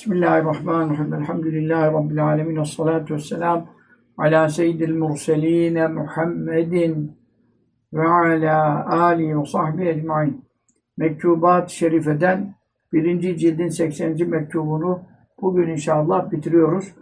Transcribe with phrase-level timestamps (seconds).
[0.00, 1.14] Bismillahirrahmanirrahim.
[1.14, 2.56] Elhamdülillahi Rabbil alemin.
[2.56, 3.68] Esselatu vesselam
[4.18, 7.18] ala seyyidil murseline Muhammedin
[7.92, 10.44] ve ala alihi ve sahbihi ecmain.
[10.96, 12.54] Mektubat-ı Şerife'den
[12.92, 14.28] birinci cildin 80.
[14.28, 15.02] mektubunu
[15.40, 16.94] bugün inşallah bitiriyoruz.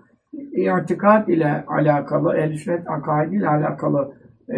[0.52, 4.14] İtikad ile alakalı, ehl-i sünnet akaidi ile alakalı
[4.48, 4.56] e,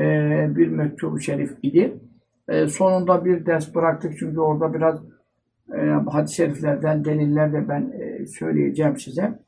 [0.56, 2.00] bir mektubu şerif idi.
[2.48, 5.02] E, sonunda bir ders bıraktık çünkü orada biraz
[5.74, 5.80] e,
[6.10, 9.38] hadis-i şeriflerden deliller de ben e, söyleyeceğim size.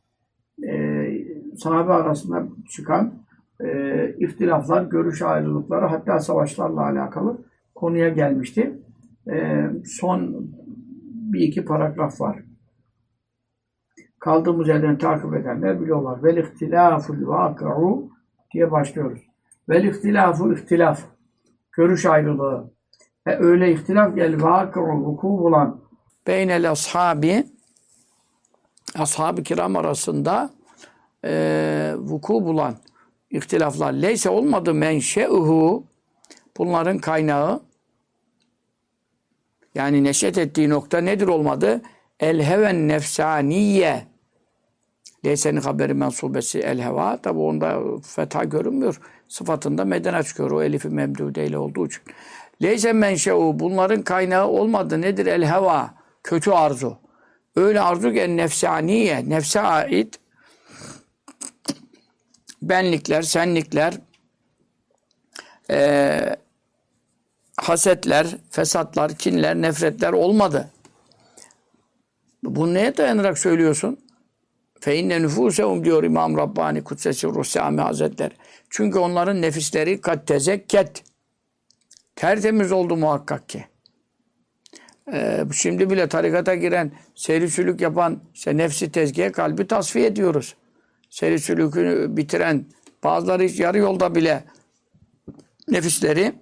[0.68, 1.06] E,
[1.56, 3.14] sahabe arasında çıkan
[3.60, 8.78] e, ihtilaflar, görüş ayrılıkları hatta savaşlarla alakalı konuya gelmişti.
[9.30, 10.50] E, son
[11.32, 12.42] bir iki paragraf var.
[14.18, 16.22] Kaldığımız yerden takip edenler biliyorlar.
[16.24, 18.10] Vel ihtilaful vakı'u
[18.54, 19.20] diye başlıyoruz.
[19.68, 21.00] Vel ihtilafu ihtilaf.
[21.72, 22.70] Görüş ayrılığı.
[23.26, 25.80] E öyle ihtilaf gel vakı'u vuku bulan
[26.26, 27.44] beynel ashabi
[28.98, 30.50] ashab-ı kiram arasında
[31.24, 32.76] e, vuku bulan
[33.30, 35.84] ihtilaflar leyse olmadı menşeuhu
[36.58, 37.60] bunların kaynağı
[39.74, 41.82] yani neşet ettiği nokta nedir olmadı?
[42.20, 44.12] El heven nefsaniye
[45.24, 47.16] Leyse'nin haberi mensubesi el heva.
[47.16, 49.00] Tabi onda fetha görünmüyor.
[49.28, 50.50] Sıfatında medene çıkıyor.
[50.50, 52.02] O elifi memdude ile olduğu için.
[52.62, 55.00] Leyse menşeu bunların kaynağı olmadı.
[55.00, 55.94] Nedir el heva?
[56.22, 56.98] Kötü arzu.
[57.56, 59.28] Öyle arzu ki nefsaniye.
[59.28, 60.20] Nefse ait
[62.62, 63.94] benlikler, senlikler,
[65.70, 66.36] e,
[67.56, 70.70] hasetler, fesatlar, kinler, nefretler olmadı.
[72.42, 73.98] Bunu neye dayanarak söylüyorsun?
[74.80, 78.34] Fe inne nüfusehum diyor İmam Rabbani Kudsesi Rusyami Hazretleri.
[78.70, 81.04] Çünkü onların nefisleri kat tezekket.
[82.16, 83.66] Tertemiz oldu muhakkak ki.
[85.12, 90.54] Ee, şimdi bile tarikata giren, seyri yapan, işte nefsi tezkiye, kalbi tasfiye ediyoruz.
[91.10, 92.64] Seyri bitiren,
[93.04, 94.44] bazıları yarı yolda bile
[95.68, 96.32] nefisleri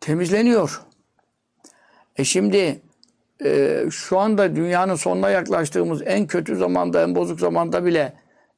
[0.00, 0.82] temizleniyor.
[2.16, 2.80] E şimdi
[3.44, 8.12] e, şu anda dünyanın sonuna yaklaştığımız en kötü zamanda, en bozuk zamanda bile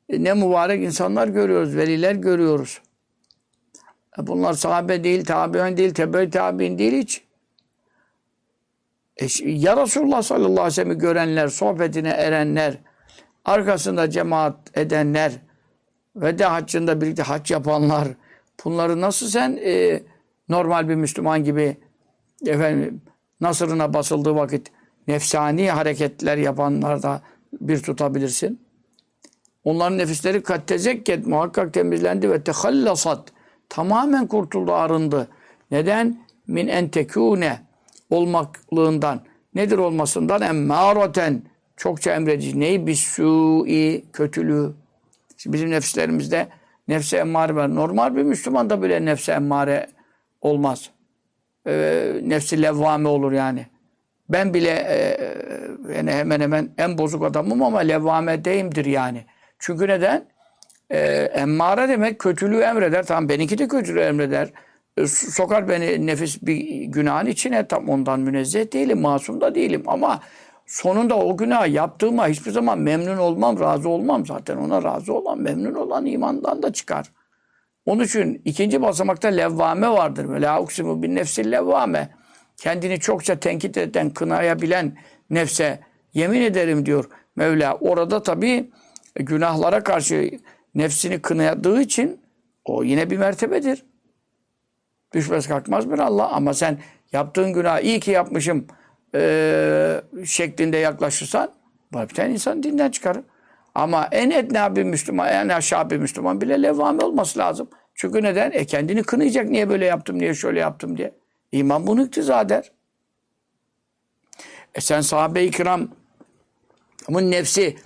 [0.08, 2.80] e, ne mübarek insanlar görüyoruz, veliler görüyoruz.
[4.18, 7.29] E, bunlar sahabe değil, tabi'in değil, tebe tabi'in değil hiç.
[9.20, 12.78] E, ya Resulullah sallallahu aleyhi ve sellem'i görenler, sohbetine erenler,
[13.44, 15.32] arkasında cemaat edenler
[16.16, 18.08] ve de haccında birlikte hac yapanlar,
[18.64, 20.02] bunları nasıl sen e,
[20.48, 21.76] normal bir Müslüman gibi
[22.46, 23.02] efendim
[23.40, 24.72] nasırına basıldığı vakit
[25.08, 27.22] nefsani hareketler yapanlar da
[27.52, 28.60] bir tutabilirsin.
[29.64, 33.32] Onların nefisleri kattezekket muhakkak temizlendi ve tehallasat
[33.68, 35.28] tamamen kurtuldu, arındı.
[35.70, 36.26] Neden?
[36.46, 37.69] Min entekune
[38.10, 39.20] olmaklığından.
[39.54, 40.42] Nedir olmasından?
[40.42, 41.42] Emmâraten
[41.76, 42.60] çokça emredici.
[42.60, 42.86] Neyi?
[42.86, 44.72] Bis su'i kötülüğü.
[45.36, 46.48] Şimdi bizim nefislerimizde
[46.88, 47.74] nefse emmare var.
[47.74, 49.86] Normal bir Müslüman da bile nefse emmare
[50.40, 50.90] olmaz.
[51.66, 53.66] Ee, nefsi levvame olur yani.
[54.28, 55.18] Ben bile e,
[55.94, 59.24] yani hemen hemen en bozuk adamım ama levvamedeyimdir yani.
[59.58, 60.24] Çünkü neden?
[60.90, 60.98] Ee,
[61.34, 63.06] emmare demek kötülüğü emreder.
[63.06, 64.52] Tamam benimki de kötülüğü emreder.
[64.96, 67.68] E, sokar beni nefis bir günahın içine.
[67.68, 69.82] Tam ondan münezzeh değilim, masum da değilim.
[69.86, 70.20] Ama
[70.66, 74.26] sonunda o günah yaptığıma hiçbir zaman memnun olmam, razı olmam.
[74.26, 77.12] Zaten ona razı olan, memnun olan imandan da çıkar.
[77.86, 80.28] Onun için ikinci basamakta levvame vardır.
[80.28, 82.08] Böyle uksimu bin nefsil levvame.
[82.56, 84.96] Kendini çokça tenkit eden, kınayabilen
[85.30, 85.80] nefse
[86.14, 87.04] yemin ederim diyor
[87.36, 87.74] Mevla.
[87.74, 88.70] Orada tabii
[89.14, 90.30] günahlara karşı
[90.74, 92.20] nefsini kınadığı için
[92.64, 93.84] o yine bir mertebedir.
[95.14, 96.28] Düşmez kalkmaz bir Allah.
[96.28, 96.78] Ama sen
[97.12, 98.66] yaptığın günah iyi ki yapmışım
[99.14, 101.50] e, şeklinde yaklaşırsan
[101.94, 103.22] bir tane insan dinden çıkarır.
[103.74, 107.68] Ama en etna bir Müslüman, en aşağı bir Müslüman bile levvame olması lazım.
[107.94, 108.50] Çünkü neden?
[108.50, 109.48] E kendini kınayacak.
[109.48, 111.14] Niye böyle yaptım, niye şöyle yaptım diye.
[111.52, 112.72] İman bunu iktiza eder.
[114.74, 115.88] E sen sahabe-i kiram
[117.08, 117.76] ama nefsi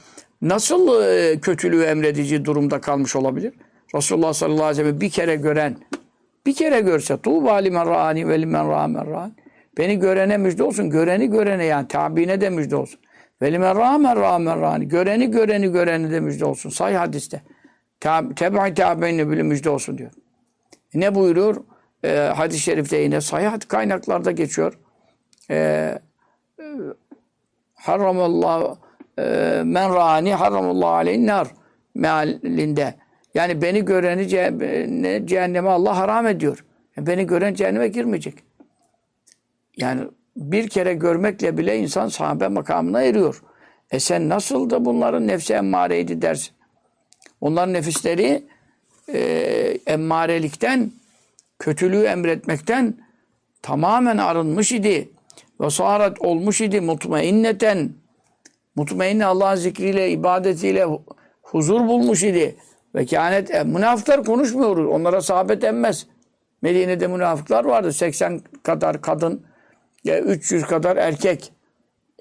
[0.43, 0.89] nasıl
[1.41, 3.53] kötülüğü emredici durumda kalmış olabilir?
[3.95, 5.77] Resulullah sallallahu aleyhi ve sellem bir kere gören,
[6.47, 9.33] bir kere görse tuğba limen ra'ani ve limen ra'men ra'ani.
[9.79, 10.91] Beni görene müjde olsun.
[10.91, 13.01] Göreni görene yani tabiine de müjde olsun.
[13.43, 14.89] Ve limen ra'men ra'men ra'ani.
[14.89, 16.71] Göreni göreni görene de müjde olsun.
[16.71, 17.43] Say hadiste.
[18.37, 20.11] Tebi tabiine bile müjde olsun diyor.
[20.95, 21.57] E ne buyuruyor?
[22.05, 24.79] Ee, hadis-i şerifte yine sahih kaynaklarda geçiyor.
[25.51, 25.99] Ee,
[27.75, 28.77] haramallah
[29.19, 29.23] e,
[29.65, 31.49] men rani haramallahu aleyhin nar
[31.95, 32.95] mealinde.
[33.35, 34.29] Yani beni göreni
[35.27, 36.65] cehenneme Allah haram ediyor.
[36.97, 38.35] Beni gören cehenneme girmeyecek.
[39.77, 40.01] Yani
[40.37, 43.43] bir kere görmekle bile insan sahabe makamına eriyor.
[43.91, 46.53] E sen nasıl da bunların nefsi emmareydi dersin.
[47.41, 48.45] Onların nefisleri
[49.13, 49.19] e,
[49.87, 50.93] emmarelikten,
[51.59, 52.95] kötülüğü emretmekten
[53.63, 55.09] tamamen arınmış idi.
[55.61, 57.91] Ve saharet olmuş idi mutmainneten.
[58.77, 60.87] Mutmainne Allah'ın zikriyle, ibadetiyle
[61.43, 62.57] huzur bulmuş idi.
[62.95, 64.87] Ve kânet, e, münafıklar konuşmuyoruz.
[64.87, 66.07] Onlara sahabet emmez.
[66.63, 67.93] Medine'de münafıklar vardı.
[67.93, 69.43] 80 kadar kadın,
[70.05, 71.53] ya 300 kadar erkek.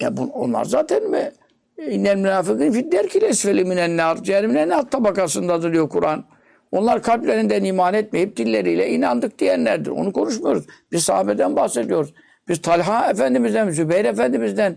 [0.01, 1.31] Ya bu, onlar zaten mi?
[1.77, 4.23] İnnel münafıkın fidderkil esfeli minen nar.
[4.23, 6.25] Cehennemin en alt tabakasındadır diyor Kur'an.
[6.71, 9.91] Onlar kalplerinden iman etmeyip dilleriyle inandık diyenlerdir.
[9.91, 10.65] Onu konuşmuyoruz.
[10.91, 12.13] Biz sahabeden bahsediyoruz.
[12.47, 14.75] Biz Talha Efendimiz'den, Zübeyir Efendimiz'den,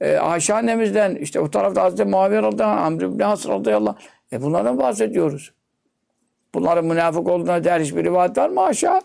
[0.00, 4.17] e, Ayşe annemizden, işte o tarafta Hazreti Muaviye radıyallahu anh, Amr ibn As radıyallahu anh.
[4.32, 5.52] E bunlardan bahsediyoruz.
[6.54, 8.62] Bunların münafık olduğuna dair hiçbir rivayet var mı?
[8.62, 9.00] Aşağı.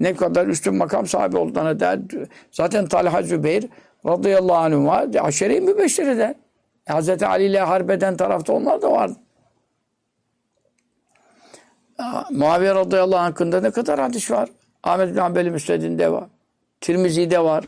[0.00, 2.00] Ne kadar üstün makam sahibi olduğuna dair.
[2.50, 3.68] Zaten Talha Zübeyir
[4.06, 5.08] radıyallahu anh var.
[5.20, 6.34] Aşere-i mübeşşireden.
[6.86, 7.22] E, Hz.
[7.22, 9.16] Ali ile harbeden tarafta onlar da vardı.
[12.30, 14.48] Muaviye radıyallahu anh hakkında ne kadar hadis var?
[14.82, 16.24] Ahmet bin Hanbeli Müsned'inde var.
[16.80, 17.64] Tirmizi'de var.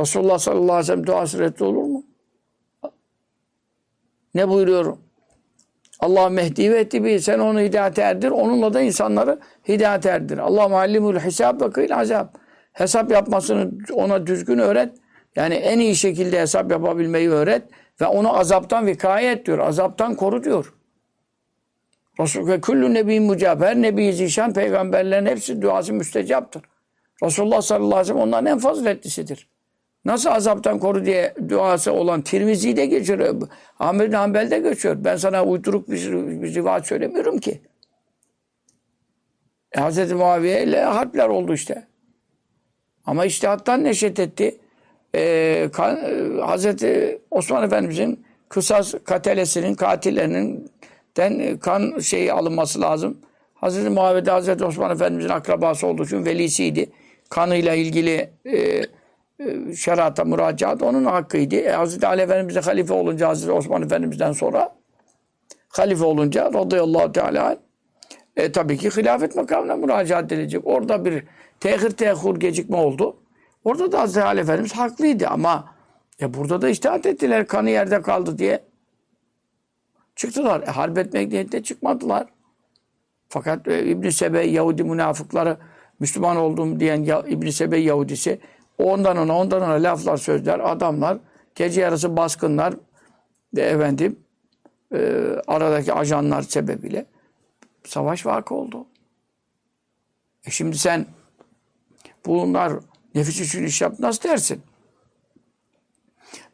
[0.00, 2.04] Resulullah sallallahu aleyhi ve sellem duası reddi olur mu?
[4.34, 4.98] Ne buyuruyorum?
[6.00, 7.20] Allah mehdi ve ettibi.
[7.20, 8.30] Sen onu hidayete erdir.
[8.30, 9.38] Onunla da insanları
[9.68, 10.38] hidayete erdir.
[10.38, 12.26] Allah muallimul hesab ve kıyıl azab.
[12.72, 14.92] Hesap yapmasını ona düzgün öğret.
[15.36, 17.62] Yani en iyi şekilde hesap yapabilmeyi öğret.
[18.00, 19.58] Ve onu azaptan vikaye et diyor.
[19.58, 20.74] Azaptan koru diyor.
[22.20, 23.60] Resul ve kullu nebiyin mucab.
[23.60, 26.62] Her nebi zişan peygamberlerin hepsi duası müstecaptır.
[27.24, 29.48] Resulullah sallallahu aleyhi ve sellem onların en faziletlisidir.
[30.04, 33.48] Nasıl azaptan koru diye duası olan Tirmizi'de geçiyor.
[33.78, 34.96] Ahmet bin Hanbel'de geçiyor.
[34.98, 36.12] Ben sana uyduruk bir,
[36.42, 37.60] bir rivayet söylemiyorum ki.
[39.72, 40.12] E, Hz.
[40.12, 41.86] Muaviye ile harpler oldu işte.
[43.06, 44.58] Ama iştihattan neşet etti.
[45.14, 46.10] E, kan, e,
[46.56, 46.84] Hz.
[47.30, 50.70] Osman Efendimizin kısas katelesinin, katillerinin
[51.16, 53.18] den kan şeyi alınması lazım.
[53.62, 53.84] Hz.
[53.86, 54.62] Muaviye de Hz.
[54.62, 56.90] Osman Efendimizin akrabası olduğu için velisiydi.
[57.28, 58.82] Kanıyla ilgili e,
[59.76, 61.56] şerata müracaat onun hakkıydı.
[61.56, 64.76] E, Hazreti Ali Efendimiz halife olunca Hazreti Osman Efendimiz'den sonra
[65.68, 67.56] halife olunca radıyallahu teala
[68.36, 70.66] e, tabii ki hilafet makamına müracaat edilecek.
[70.66, 71.24] Orada bir
[71.60, 73.16] tehir tehur gecikme oldu.
[73.64, 75.74] Orada da Hazreti Ali Efendimiz haklıydı ama
[76.20, 78.64] e, burada da iştihat ettiler kanı yerde kaldı diye.
[80.16, 80.62] Çıktılar.
[80.62, 82.26] E, harp etmek niyetinde çıkmadılar.
[83.28, 85.56] Fakat e, İbn-i Sebe Yahudi münafıkları
[86.00, 88.40] Müslüman olduğum diyen İbn-i Sebe Yahudisi
[88.80, 91.18] Ondan ona, ondan ona laflar, sözler, adamlar,
[91.54, 92.74] gece yarısı baskınlar,
[93.56, 94.18] de efendim,
[94.94, 97.06] e, aradaki ajanlar sebebiyle
[97.84, 98.86] savaş vakı oldu.
[100.46, 101.06] E şimdi sen
[102.26, 102.72] bunlar
[103.14, 104.62] nefis için iş yap nasıl dersin?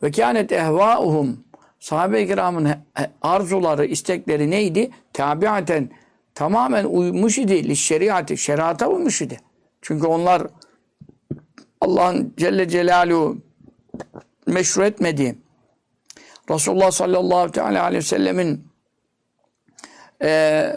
[0.02, 1.44] Ve kânet ehvâuhum
[1.80, 2.68] sahabe-i kiramın
[3.22, 4.90] arzuları, istekleri neydi?
[5.12, 5.90] Tabiaten
[6.34, 7.76] tamamen uymuş idi.
[7.76, 9.40] Şeriatı, şerata uymuş idi.
[9.82, 10.42] Çünkü onlar
[11.80, 13.38] Allah'ın Celle Celaluhu
[14.46, 15.38] meşru etmediği
[16.50, 18.64] Resulullah sallallahu aleyhi ve sellemin
[20.22, 20.72] e,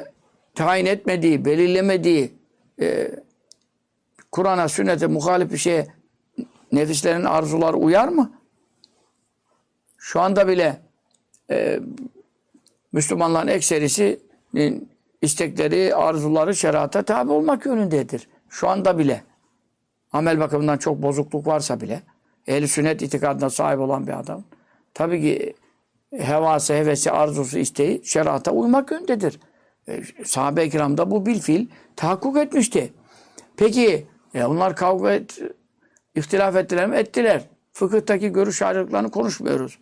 [0.55, 2.33] tayin etmediği, belirlemediği
[2.81, 3.11] e,
[4.31, 5.87] Kur'an'a, sünnete muhalif bir şeye
[6.71, 8.31] nefislerin arzular uyar mı?
[9.97, 10.81] Şu anda bile
[11.49, 11.79] e,
[12.91, 14.89] Müslümanların ekserisinin
[15.21, 18.27] istekleri, arzuları şerata tabi olmak yönündedir.
[18.49, 19.23] Şu anda bile
[20.11, 22.01] amel bakımından çok bozukluk varsa bile
[22.47, 24.43] ehl sünnet itikadına sahip olan bir adam
[24.93, 25.53] tabii ki
[26.17, 29.39] hevası, hevesi, arzusu, isteği şerata uymak yöndedir.
[29.87, 32.93] E, Sahabe-i kiramda bu bilfil tahakkuk etmişti.
[33.57, 35.39] Peki e, onlar kavga et,
[36.15, 36.95] ihtilaf ettiler mi?
[36.95, 37.41] Ettiler.
[37.73, 39.79] Fıkıhtaki görüş ayrılıklarını konuşmuyoruz.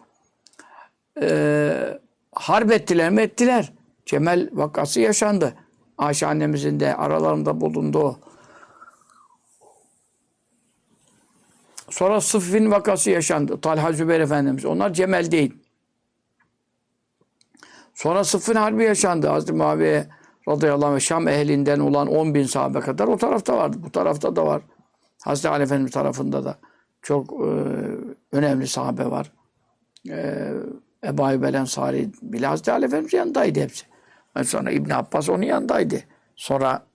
[1.21, 1.99] E,
[2.35, 3.21] harp ettiler mi?
[3.21, 3.73] Ettiler.
[4.05, 5.53] Cemel vakası yaşandı.
[5.97, 8.19] Ayşe annemizin de aralarında bulunduğu
[11.89, 13.61] Sonra Sıffin vakası yaşandı.
[13.61, 14.65] Talha Zübeyir Efendimiz.
[14.65, 15.53] Onlar Cemel değil.
[17.93, 19.27] Sonra Sıffin Harbi yaşandı.
[19.27, 20.07] Hazreti Muaviye
[20.47, 23.77] radıyallahu anh Şam ehlinden olan 10 bin sahabe kadar o tarafta vardı.
[23.79, 24.61] Bu tarafta da var.
[25.23, 26.57] Hazreti Ali Efendimiz tarafında da
[27.01, 27.49] çok e,
[28.31, 29.31] önemli sahabe var.
[30.09, 30.51] E,
[31.03, 33.85] Ebu Ayyub el Ensari bile Hazreti Ali Efendimiz yanındaydı hepsi.
[34.43, 35.95] Sonra İbn Abbas onun yanındaydı.
[36.35, 36.86] Sonra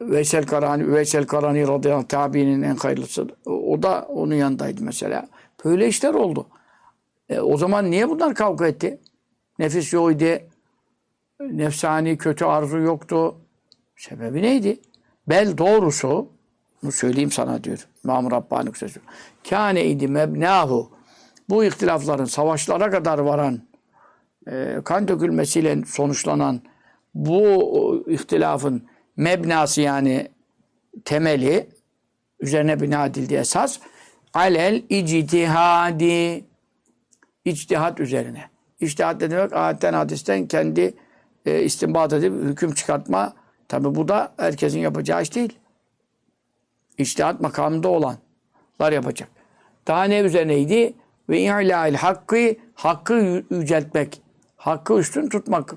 [0.00, 3.26] Veysel Karani, Veysel Karani radıyallahu tabiinin en hayırlısı.
[3.46, 5.28] O da onun yanındaydı mesela.
[5.64, 6.46] Böyle işler oldu.
[7.28, 9.00] E, o zaman niye bunlar kavga etti?
[9.58, 10.46] Nefis yoktu.
[11.40, 13.36] Nefsani kötü arzu yoktu.
[13.96, 14.80] Sebebi neydi?
[15.28, 16.28] Bel doğrusu
[16.82, 17.88] Bunu söyleyeyim sana diyor.
[18.04, 19.00] İmam Rabbani sözü.
[19.50, 20.90] Kâne idi mebnâhu.
[21.48, 23.60] Bu ihtilafların savaşlara kadar varan,
[24.48, 26.60] e, kan dökülmesiyle sonuçlanan
[27.14, 28.82] bu ihtilafın
[29.16, 30.28] mebnası yani
[31.04, 31.68] temeli
[32.40, 33.78] üzerine bina edildiği esas
[34.34, 36.44] alel ictihadi
[37.44, 38.50] içtihat üzerine.
[38.80, 39.52] İçtihat ne demek?
[39.52, 40.94] Ayetten, hadisten kendi
[41.46, 43.34] e, istinbat edip hüküm çıkartma.
[43.68, 45.58] Tabi bu da herkesin yapacağı iş değil.
[46.98, 49.28] İçtihat makamında olanlar yapacak.
[49.86, 50.94] Daha ne üzerineydi?
[51.28, 54.22] Ve i'lâil hakkı, hakkı yüceltmek,
[54.56, 55.74] hakkı üstün tutmak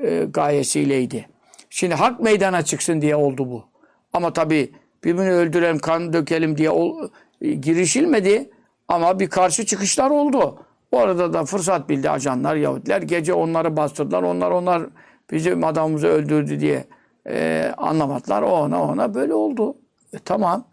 [0.00, 1.28] e, gayesiyleydi.
[1.70, 3.64] Şimdi hak meydana çıksın diye oldu bu.
[4.12, 4.72] Ama tabi
[5.04, 7.08] birbirini öldürelim, kan dökelim diye ol,
[7.40, 8.50] e, girişilmedi.
[8.88, 10.58] Ama bir karşı çıkışlar oldu.
[10.92, 13.02] Orada da fırsat bildi ajanlar, Yahudiler.
[13.02, 14.22] Gece onları bastırdılar.
[14.22, 14.82] Onlar onlar
[15.30, 16.84] bizim adamımızı öldürdü diye
[17.28, 18.42] e, anlamadılar.
[18.42, 19.76] Ona ona böyle oldu.
[20.12, 20.64] E, tamam.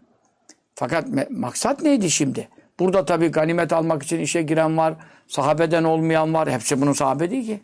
[0.74, 2.48] Fakat maksat neydi şimdi?
[2.80, 4.94] Burada tabii ganimet almak için işe giren var.
[5.28, 6.50] Sahabeden olmayan var.
[6.50, 7.60] Hepsi bunun sahabe değil ki.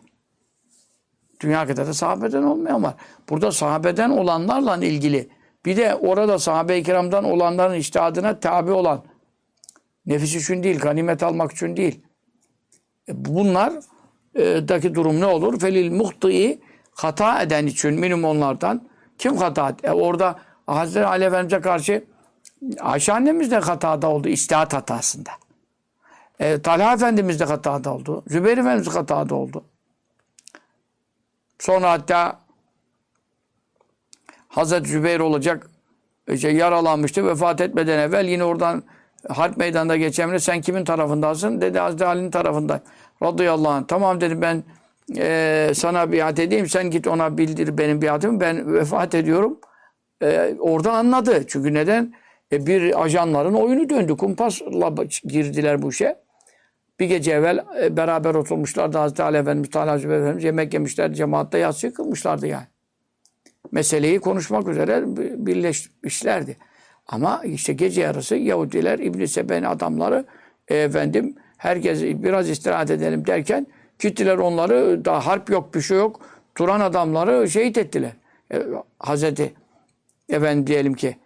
[1.39, 2.93] Dünya kadar da sahabeden olmayan var.
[3.29, 5.29] Burada sahabeden olanlarla ilgili
[5.65, 9.03] bir de orada sahabe-i kiramdan olanların iştihadına tabi olan
[10.05, 12.01] nefis için değil, ganimet almak için değil.
[13.09, 13.73] E, bunlar
[14.35, 15.59] e, daki durum ne olur?
[15.59, 16.61] Felil muhtiyi
[16.91, 18.87] hata eden için minimum onlardan
[19.17, 19.87] kim hata etti?
[19.87, 22.03] E orada Hazreti Ali Efendimiz'e karşı
[22.79, 24.27] Ayşe annemiz de hatada oldu.
[24.27, 25.29] İstihat hatasında.
[26.39, 28.23] E, Talha Efendimiz de hatada oldu.
[28.27, 29.63] Zübeyir Efendimiz hatada oldu.
[31.63, 32.39] Sonra hatta
[34.47, 35.69] Hazreti Zübeyir olacak
[36.27, 37.27] işte yaralanmıştı.
[37.27, 38.83] Vefat etmeden evvel yine oradan
[39.27, 41.61] harp meydanında geçemine sen kimin tarafındasın?
[41.61, 42.81] Dedi Hazreti Ali'nin tarafında.
[43.21, 43.87] Radıyallahu anh.
[43.87, 44.63] Tamam dedim ben
[45.17, 46.67] e, sana biat edeyim.
[46.69, 48.39] Sen git ona bildir benim biatımı.
[48.39, 49.59] Ben vefat ediyorum.
[50.23, 51.43] E, orada anladı.
[51.47, 52.13] Çünkü neden?
[52.51, 54.17] E, bir ajanların oyunu döndü.
[54.17, 54.93] Kumpasla
[55.23, 56.22] girdiler bu işe.
[56.99, 61.57] Bir gece evvel e, beraber oturmuşlardı Hazreti Ali Efendimiz, Talha Zübeyir Efendimiz yemek yemişler, cemaatte
[61.57, 62.67] yatsı kılmışlardı yani.
[63.71, 65.03] Meseleyi konuşmak üzere
[65.45, 66.57] birleşmişlerdi.
[67.07, 70.25] Ama işte gece yarısı Yahudiler, İbn-i Sebe'nin adamları
[70.67, 73.67] e, efendim herkes biraz istirahat edelim derken
[73.99, 76.19] gittiler onları daha harp yok bir şey yok.
[76.55, 78.11] Turan adamları şehit ettiler.
[78.53, 78.63] E,
[78.99, 79.53] Hazreti
[80.29, 81.17] efendim diyelim ki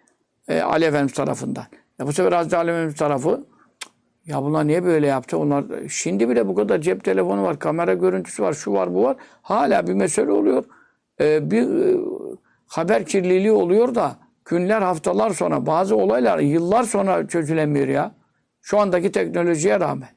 [0.48, 1.64] e, Ali Efendimiz tarafından.
[1.98, 3.44] Ya bu sefer Hazreti Ali Efendimiz tarafı
[4.28, 5.38] ya bunlar niye böyle yaptı?
[5.38, 9.16] Onlar şimdi bile bu kadar cep telefonu var, kamera görüntüsü var, şu var, bu var.
[9.42, 10.64] Hala bir mesele oluyor.
[11.20, 11.96] Ee, bir e,
[12.66, 18.14] haber kirliliği oluyor da günler, haftalar sonra bazı olaylar yıllar sonra çözülemiyor ya.
[18.62, 20.08] Şu andaki teknolojiye rağmen.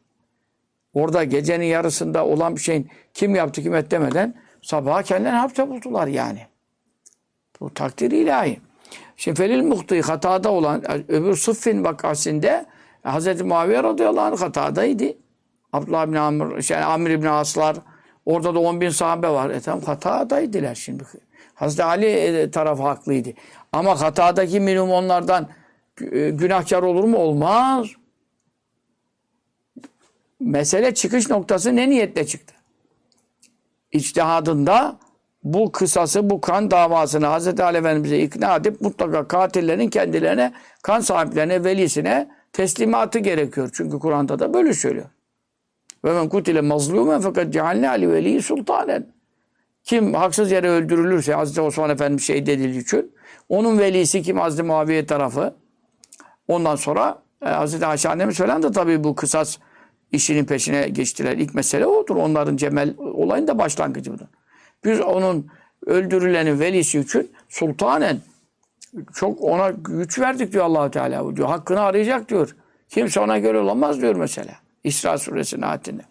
[0.93, 6.07] Orada gecenin yarısında olan bir şeyin kim yaptı kim et demeden sabaha kendilerini hapse buldular
[6.07, 6.39] yani.
[7.59, 8.59] Bu takdir ilahi.
[9.17, 12.65] Şimdi felil muhti hatada olan öbür Sıffin vakasinde
[13.05, 13.41] Hz.
[13.41, 15.03] Muaviye radıyallahu anh hatadaydı.
[15.74, 17.77] Abdullah bin Amr, şey, Amir bin Aslar
[18.25, 19.50] orada da 10 bin sahabe var.
[19.50, 21.03] E tamam hatadaydılar şimdi.
[21.55, 21.79] Hz.
[21.79, 23.29] Ali e, tarafı haklıydı.
[23.72, 25.48] Ama hatadaki minimum onlardan
[26.12, 27.17] e, günahkar olur mu?
[27.17, 27.88] Olmaz.
[30.39, 32.53] Mesele çıkış noktası ne niyetle çıktı?
[33.91, 35.00] İçtihadında
[35.43, 37.60] bu kısası, bu kan davasını Hz.
[37.60, 40.53] Ali Efendimiz'e ikna edip mutlaka katillerin kendilerine,
[40.84, 43.70] kan sahiplerine, velisine teslimatı gerekiyor.
[43.74, 45.10] Çünkü Kur'an'da da böyle söylüyor.
[46.05, 49.08] Ve men kutile mazlumen fakat cealne ali veli sultanen.
[49.84, 53.12] Kim haksız yere öldürülürse Hazreti Osman Efendimiz şehit edildiği için
[53.50, 55.53] onun velisi kim Hazreti Muaviye tarafı
[56.48, 59.58] ondan sonra e, Hazreti Ayşe annemiz falan da tabii bu kısas
[60.12, 61.38] işinin peşine geçtiler.
[61.38, 62.15] İlk mesele odur.
[62.15, 64.25] Onların Cemel olayın da başlangıcı budur.
[64.84, 65.48] Biz onun
[65.86, 68.17] öldürülenin velisi için sultanen
[69.13, 71.36] çok ona güç verdik diyor allah Teala.
[71.36, 72.55] Diyor, hakkını arayacak diyor.
[72.89, 74.53] Kimse ona göre olamaz diyor mesela.
[74.83, 76.01] İsra suresinin ayetinde.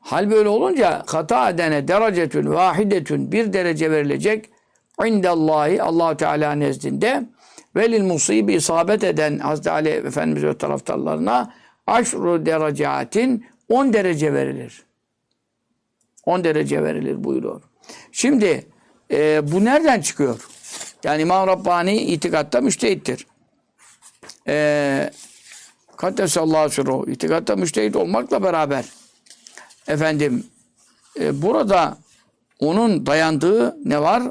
[0.00, 4.50] Hal böyle olunca hata edene derecetün vahidetün bir derece verilecek
[5.06, 7.24] indallahi allah Teala nezdinde
[7.76, 11.52] velil musibi isabet eden Hazreti Ali Efendimiz ve taraftarlarına
[11.86, 14.82] aşru derecatin 10 derece verilir.
[16.24, 17.62] 10 derece verilir buyuruyor.
[18.12, 18.66] Şimdi
[19.10, 20.48] e, bu nereden çıkıyor?
[21.04, 23.26] Yani İmam Rabbani itikatta müştehittir.
[24.48, 25.10] Ee,
[25.96, 27.10] Kaddesallahu sürruhu.
[27.10, 28.84] İtikatta müştehit olmakla beraber
[29.88, 30.46] efendim
[31.20, 31.98] e, burada
[32.60, 34.22] onun dayandığı ne var?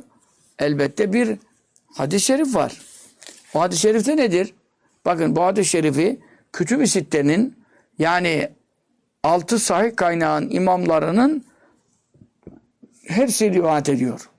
[0.59, 1.37] Elbette bir
[1.93, 2.81] hadis-i şerif var.
[3.53, 4.53] O hadis-i şerifte nedir?
[5.05, 6.19] Bakın bu hadis-i şerifi
[6.53, 7.57] Kütüb-i Sitte'nin
[7.99, 8.49] yani
[9.23, 11.45] altı sahih kaynağın imamlarının
[13.07, 14.29] hepsi rivayet ediyor.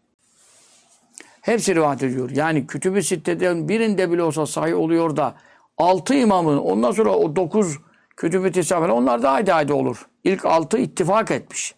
[1.48, 2.30] Hepsi rivayet ediyor.
[2.30, 5.34] Yani kütüb-i sitteden birinde bile olsa sahih oluyor da
[5.78, 7.78] altı imamın ondan sonra o dokuz
[8.16, 10.06] kütüb-i tisa falan onlar da haydi haydi olur.
[10.24, 11.74] İlk altı ittifak etmiş.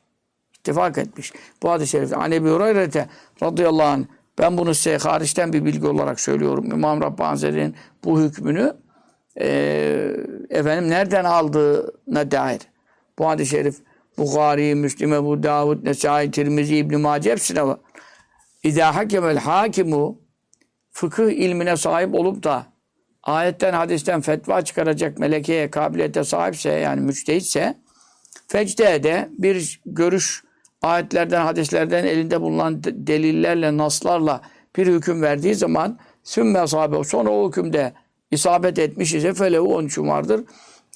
[0.59, 1.33] İttifak etmiş.
[1.63, 2.17] Bu hadis-i şerifte.
[2.17, 3.09] Hani Ebi Hureyre'te
[3.43, 4.05] radıyallahu anh
[4.39, 6.71] ben bunu size hariçten bir bilgi olarak söylüyorum.
[6.73, 7.73] İmam Rabbani
[8.05, 8.77] bu hükmünü
[9.41, 9.47] e,
[10.51, 12.61] efendim nereden aldığına dair.
[13.19, 13.77] Bu hadis-i şerif
[14.19, 17.79] Bukhari, Müslim, Ebu Davud, Nesai, Tirmizi, İbn-i Mace hepsine var.
[18.63, 20.21] İzâ hakemel hakimu
[20.91, 22.67] fıkıh ilmine sahip olup da
[23.23, 27.77] ayetten, hadisten fetva çıkaracak melekeye, kabiliyete sahipse yani müçtehitse
[28.49, 30.45] fecdede bir görüş
[30.83, 34.41] ayetlerden, hadislerden elinde bulunan delillerle, naslarla
[34.77, 37.93] bir hüküm verdiği zaman sümme sahabe sonra o hükümde
[38.31, 40.45] isabet etmiş ise felehu onun için vardır.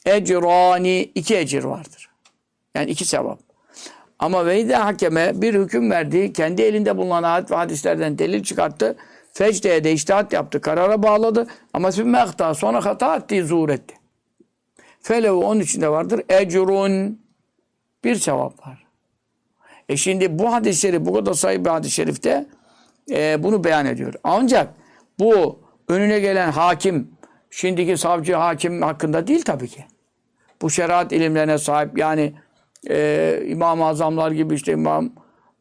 [0.06, 2.08] Ecrani iki ecir vardır.
[2.74, 3.53] Yani iki sevap.
[4.24, 6.32] Ama veyde hakeme bir hüküm verdi.
[6.32, 8.96] Kendi elinde bulunan ayet ve hadislerden delil çıkarttı.
[9.32, 10.60] Fecdeye de iştihat yaptı.
[10.60, 11.46] Karara bağladı.
[11.72, 13.94] Ama sümme hata sonra hata etti, zuhur etti.
[15.00, 16.22] Felehu onun içinde vardır.
[16.28, 17.20] Ecrun
[18.04, 18.86] bir sevap var.
[19.88, 22.46] E şimdi bu hadis-i şerif, bu kadar sayı bir hadis-i şerifte
[23.10, 24.14] e, bunu beyan ediyor.
[24.24, 24.74] Ancak
[25.18, 27.10] bu önüne gelen hakim,
[27.50, 29.84] şimdiki savcı hakim hakkında değil tabii ki.
[30.62, 32.32] Bu şeriat ilimlerine sahip yani
[32.90, 35.10] e, İmam-ı Azamlar gibi işte İmam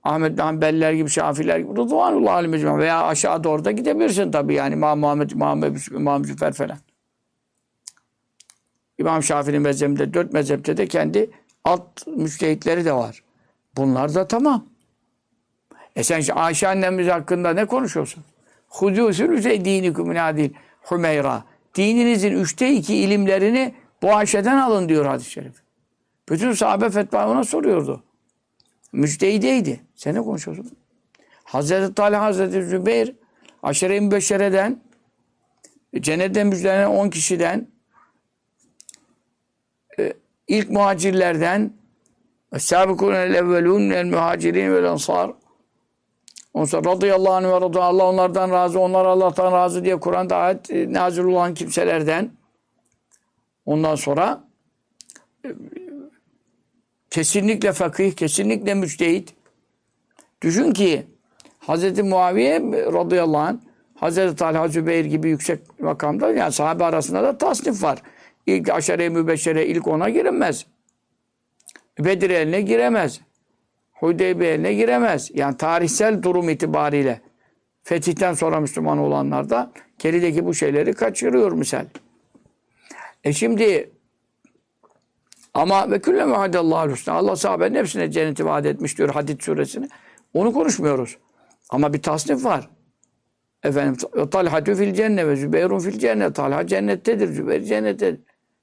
[0.03, 4.99] Ahmet Hanbeliler gibi, Şafiler gibi Rıdvanullah alim veya aşağı doğru da gidebilirsin tabii yani İmam
[4.99, 6.77] Muhammed, İmam Ebu, İmam Züfer falan.
[8.97, 11.29] İmam Şafii'nin mezhebinde, dört mezhepte de kendi
[11.63, 13.23] alt müçtehitleri de var.
[13.77, 14.65] Bunlar da tamam.
[15.95, 18.23] E sen işte Ayşe annemiz hakkında ne konuşuyorsun?
[18.69, 20.49] Hudûsülüse dinikum minadil
[20.91, 21.43] Hümeyra.
[21.75, 25.62] Dininizin üçte iki ilimlerini bu Ayşe'den alın diyor hadis-i şerif.
[26.29, 28.03] Bütün sahabe fetva ona soruyordu.
[28.91, 29.81] Müçtehideydi.
[29.95, 30.77] Sen ne konuşuyorsun?
[31.43, 33.15] Hazreti Talha, Hazreti Zübeyir,
[33.63, 34.81] aşere-i mübeşşereden,
[35.99, 37.67] cennetten müjdelenen on kişiden,
[39.99, 40.13] e,
[40.47, 41.73] ilk muhacirlerden,
[42.53, 45.31] Es-sâbikûne el-evvelûn el muhacirin vel ensar.
[46.65, 50.93] Sonra radıyallahu anh ve radıyallahu Allah onlardan razı, onlar Allah'tan razı diye Kur'an'da ayet e,
[50.93, 52.31] nazil olan kimselerden.
[53.65, 54.43] Ondan sonra
[55.45, 55.49] e,
[57.13, 59.33] kesinlikle fakih, kesinlikle müçtehit.
[60.41, 61.07] Düşün ki
[61.67, 61.99] Hz.
[61.99, 63.57] Muaviye radıyallahu anh
[64.01, 64.35] Hz.
[64.35, 67.99] Talha Zübeyir gibi yüksek makamda yani sahabe arasında da tasnif var.
[68.45, 70.65] İlk aşere-i mübeşşere ilk ona girilmez.
[71.99, 73.21] Bedir eline giremez.
[73.93, 75.31] Hudeybiye eline giremez.
[75.33, 77.21] Yani tarihsel durum itibariyle
[77.83, 81.85] fetihten sonra Müslüman olanlar da gerideki bu şeyleri kaçırıyor misal.
[83.23, 83.91] E şimdi
[85.53, 87.13] ama ve külle muhadallahu husna.
[87.13, 89.89] Allah sahabenin hepsine cenneti vaat etmiş diyor Hadid suresini.
[90.33, 91.17] Onu konuşmuyoruz.
[91.69, 92.69] Ama bir tasnif var.
[93.63, 96.35] Efendim Talha fil cennet ve Zübeyrun fil cennet.
[96.35, 98.19] Talha cennettedir, Zübeyir cennettedir.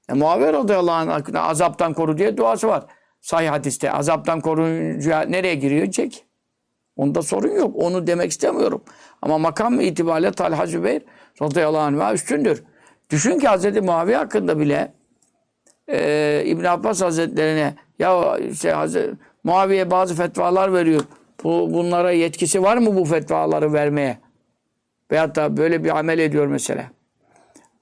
[0.09, 2.85] E, Muaviye radıyallahu anh azaptan koru diye duası var.
[3.21, 5.91] Sahih hadiste azaptan korunca nereye giriyor?
[5.91, 6.25] Çek.
[6.95, 7.75] Onda sorun yok.
[7.75, 8.83] Onu demek istemiyorum.
[9.21, 11.01] Ama makam itibariyle Talha Zübeyir
[11.41, 12.63] radıyallahu anh üstündür.
[13.09, 13.81] Düşün ki Hz.
[13.81, 14.93] Muaviye hakkında bile
[15.89, 21.01] e, İbn Abbas Hazretlerine ya işte Hazreti, Muaviye bazı fetvalar veriyor.
[21.43, 24.17] Bu, bunlara yetkisi var mı bu fetvaları vermeye?
[25.11, 26.91] Veyahut da böyle bir amel ediyor mesela.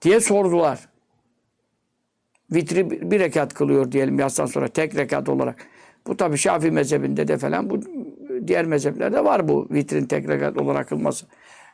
[0.01, 0.89] Diye sordular.
[2.51, 5.65] Vitri bir, bir rekat kılıyor diyelim yastan sonra tek rekat olarak.
[6.07, 7.79] Bu tabi Şafii mezhebinde de falan bu
[8.47, 11.25] diğer mezheplerde var bu vitrin tek rekat olarak kılması.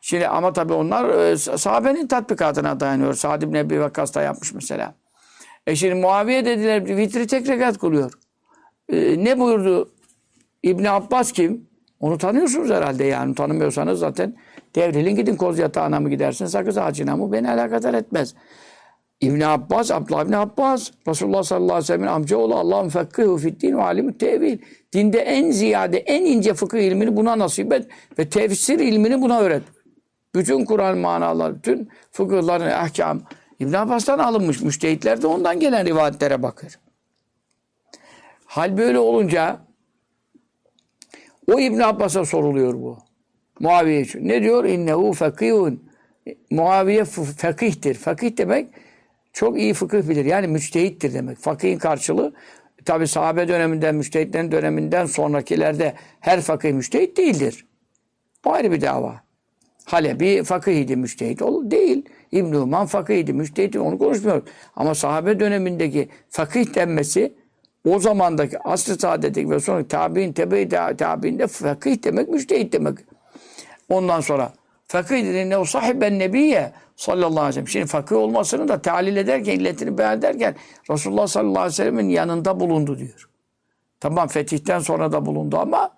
[0.02, 3.14] Şimdi ama tabi onlar e, sahabenin tatbikatına dayanıyor.
[3.14, 4.96] Sa'd ibn Ebi Vakkas da yapmış mesela.
[5.68, 8.12] E şimdi Muaviye dediler vitri tek rekat kılıyor.
[8.90, 9.90] E, ne buyurdu?
[10.64, 11.68] İbni Abbas kim?
[12.00, 13.36] Onu tanıyorsunuz herhalde yani.
[13.36, 14.36] Tanımıyorsanız zaten
[14.76, 18.36] devrilin gidin koz yatağına mı gidersin sakız ağacına mı beni alakadar etmez.
[19.22, 23.82] İbn Abbas, Abdullah İbn Abbas, Resulullah sallallahu aleyhi ve sellem'in amcaoğlu Allah'ın fekkihu fiddin ve
[23.82, 24.58] alimü tevil.
[24.94, 27.88] Dinde en ziyade, en ince fıkıh ilmini buna nasip et
[28.20, 29.64] ve tefsir ilmini buna öğret.
[30.36, 33.22] Bütün Kur'an manaları, bütün fıkıhların ahkam
[33.60, 34.62] İbn Abbas'tan alınmış.
[34.62, 36.80] Müştehitler de ondan gelen rivayetlere bakır.
[38.46, 39.60] Hal böyle olunca
[41.48, 42.98] o İbn Abbas'a soruluyor bu.
[43.60, 44.28] Muaviye için.
[44.28, 44.66] Ne diyor?
[44.66, 45.84] İnnehu fakihun.
[46.52, 47.06] Muaviye
[47.38, 47.96] fakihtir.
[47.96, 48.70] Fakih demek
[49.34, 50.26] çok iyi fıkıh bilir.
[50.26, 51.38] Yani müçtehittir demek.
[51.38, 52.34] Fakihin karşılığı
[52.86, 57.66] tabi sahabe döneminden, müçtehitlerin döneminden sonrakilerde her fakih müçtehit değildir.
[58.46, 59.22] O ayrı bir dava.
[59.86, 62.06] Halebi fakihiydi, müçtehit ol değil.
[62.36, 64.44] İbn-i Uman fakihiydi, müçtehit onu konuşmuyoruz.
[64.76, 67.34] Ama sahabe dönemindeki fakih denmesi
[67.90, 72.98] o zamandaki asr-ı saadetteki ve sonra tabi'in, tebe-i tabi'inde fakih demek, müçtehit demek.
[73.90, 74.52] Ondan sonra
[74.88, 77.68] Fakih ne o sahiben nebiye sallallahu aleyhi ve sellem.
[77.68, 80.56] Şimdi fakih olmasını da talil ederken, illetini beyan ederken
[80.90, 83.30] Resulullah sallallahu aleyhi ve sellemin yanında bulundu diyor.
[84.00, 85.92] Tamam fetihten sonra da bulundu ama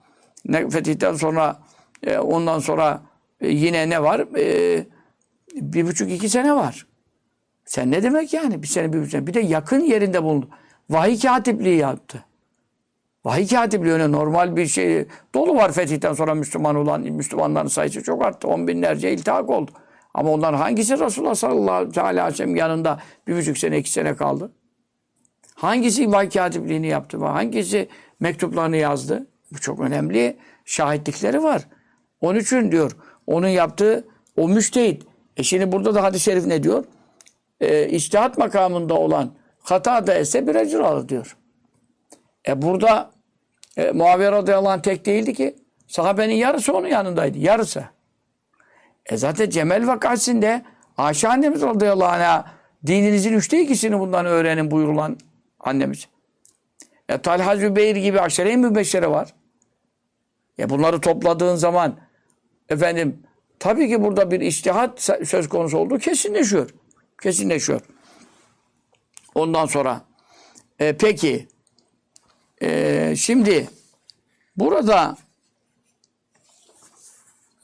[0.46, 1.60] ne, fetihten sonra
[2.04, 3.02] e, ondan sonra
[3.42, 4.20] e, yine ne var?
[4.38, 4.86] E,
[5.62, 6.88] bir buçuk iki sene var.
[7.66, 8.64] Sen ne demek yani?
[8.64, 9.28] Bir sene bir buçuk sene.
[9.28, 10.50] Bir de yakın yerinde bulundu.
[10.90, 12.24] Vahiy katipliği yaptı.
[13.26, 15.08] Vahiy katipliği öyle normal bir şey.
[15.36, 18.48] Dolu var fetihten sonra Müslüman olan Müslümanların sayısı çok arttı.
[18.48, 19.72] On binlerce iltihak oldu.
[20.14, 24.52] Ama onların hangisi Resulullah sallallahu aleyhi ve sellem yanında bir buçuk sene iki sene kaldı?
[25.56, 27.18] Hangisi vahiy katipliğini yaptı?
[27.18, 27.90] Hangisi
[28.20, 29.28] mektuplarını yazdı?
[29.52, 31.68] Bu çok önemli şahitlikleri var.
[32.22, 32.92] Onun için diyor
[33.28, 35.07] onun yaptığı o müştehit.
[35.38, 36.86] E şimdi burada da hadis-i şerif ne diyor?
[37.62, 41.38] E, içtihat makamında olan hata da ise bir ecir alır diyor.
[42.48, 43.12] E burada
[43.78, 45.56] e, Muaviye radıyallahu anh tek değildi ki.
[45.88, 47.38] Sahabenin yarısı onun yanındaydı.
[47.38, 47.84] Yarısı.
[49.06, 50.66] E zaten Cemel vakasinde
[50.98, 52.46] Ayşe annemiz radıyallahu anh'a
[52.88, 55.18] dininizin üçte ikisini bundan öğrenin buyurulan
[55.60, 56.08] annemiz.
[57.10, 59.34] E Talha Zübeyir gibi aşere-i mübeşşere var.
[60.60, 61.96] E bunları topladığın zaman
[62.70, 63.24] efendim
[63.60, 66.70] tabii ki burada bir iştihat söz konusu olduğu kesinleşiyor.
[67.22, 67.82] Kesinleşiyor.
[69.36, 70.02] Ondan sonra
[70.80, 71.48] e, peki
[72.62, 73.70] e, şimdi
[74.58, 75.18] burada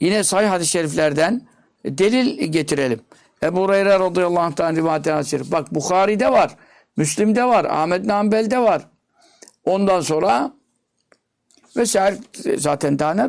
[0.00, 1.46] yine sahih hadis-i şeriflerden
[1.84, 3.00] delil getirelim.
[3.42, 6.56] Ebu Hureyre radıyallahu anh'tan rivayet hadis Bak Bukhari'de var,
[6.96, 8.88] Müslim'de var, Ahmet Nambel'de var.
[9.64, 10.52] Ondan sonra
[11.76, 12.16] vesaire
[12.56, 13.28] zaten daha ne?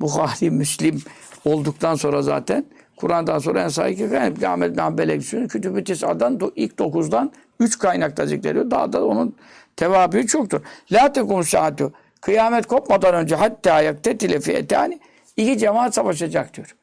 [0.00, 1.02] Bukhari, Müslim
[1.44, 2.64] olduktan sonra zaten
[2.96, 8.70] Kur'an'dan sonra en sahih kaynak Ahmet Nambel'e Kütüb-i Tisa'dan ilk dokuzdan üç kaynakta zikrediyor.
[8.70, 9.36] Daha da onun
[9.76, 10.60] tevabı çoktur.
[10.92, 11.92] La tekum saatu.
[12.20, 15.00] Kıyamet kopmadan önce hatta yaktetile fiyetani
[15.36, 16.76] iki cemaat savaşacak diyor.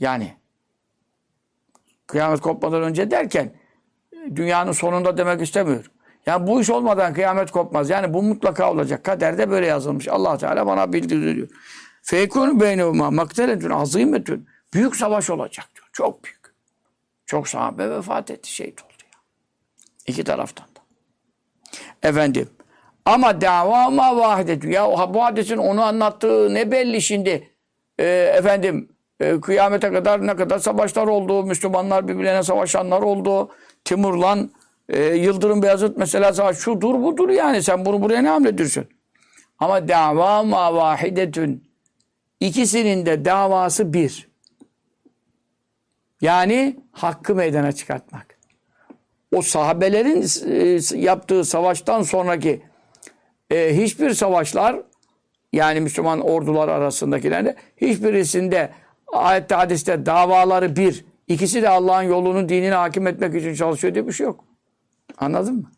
[0.00, 0.34] Yani
[2.06, 3.52] kıyamet kopmadan önce derken
[4.36, 5.90] dünyanın sonunda demek istemiyor.
[6.26, 7.90] Yani bu iş olmadan kıyamet kopmaz.
[7.90, 9.04] Yani bu mutlaka olacak.
[9.04, 10.08] Kaderde böyle yazılmış.
[10.08, 11.48] allah Teala bana bildiriyor.
[12.04, 14.48] Feykûnü beynevmâ makteletün azîmetün.
[14.74, 15.86] Büyük savaş olacak diyor.
[15.92, 16.54] Çok büyük.
[17.26, 18.52] Çok sahabe vefat etti.
[18.52, 19.18] Şehit oldu ya.
[20.06, 20.80] İki taraftan da.
[22.08, 22.48] Efendim.
[23.04, 24.70] Ama dava ma vahidetü.
[24.70, 27.50] Ya bu hadisin onu anlattığı ne belli şimdi.
[27.98, 28.04] Ee,
[28.38, 28.88] efendim
[29.20, 31.42] e, kıyamete kadar ne kadar savaşlar oldu.
[31.44, 33.50] Müslümanlar birbirlerine savaşanlar oldu.
[33.84, 34.50] Timurlan
[34.88, 37.62] e, Yıldırım Beyazıt mesela savaş şudur budur yani.
[37.62, 38.84] Sen bunu buraya ne hamlediyorsun?
[39.58, 41.73] Ama dava ma vahidetün.
[42.40, 44.28] İkisinin de davası bir.
[46.20, 48.38] Yani hakkı meydana çıkartmak.
[49.34, 52.62] O sahabelerin e, yaptığı savaştan sonraki
[53.50, 54.76] e, hiçbir savaşlar
[55.52, 58.70] yani Müslüman ordular arasındakilerde hiçbirisinde
[59.12, 61.04] ayette hadiste davaları bir.
[61.28, 64.44] İkisi de Allah'ın yolunu dinine hakim etmek için çalışıyor diye bir şey yok.
[65.18, 65.70] Anladın mı?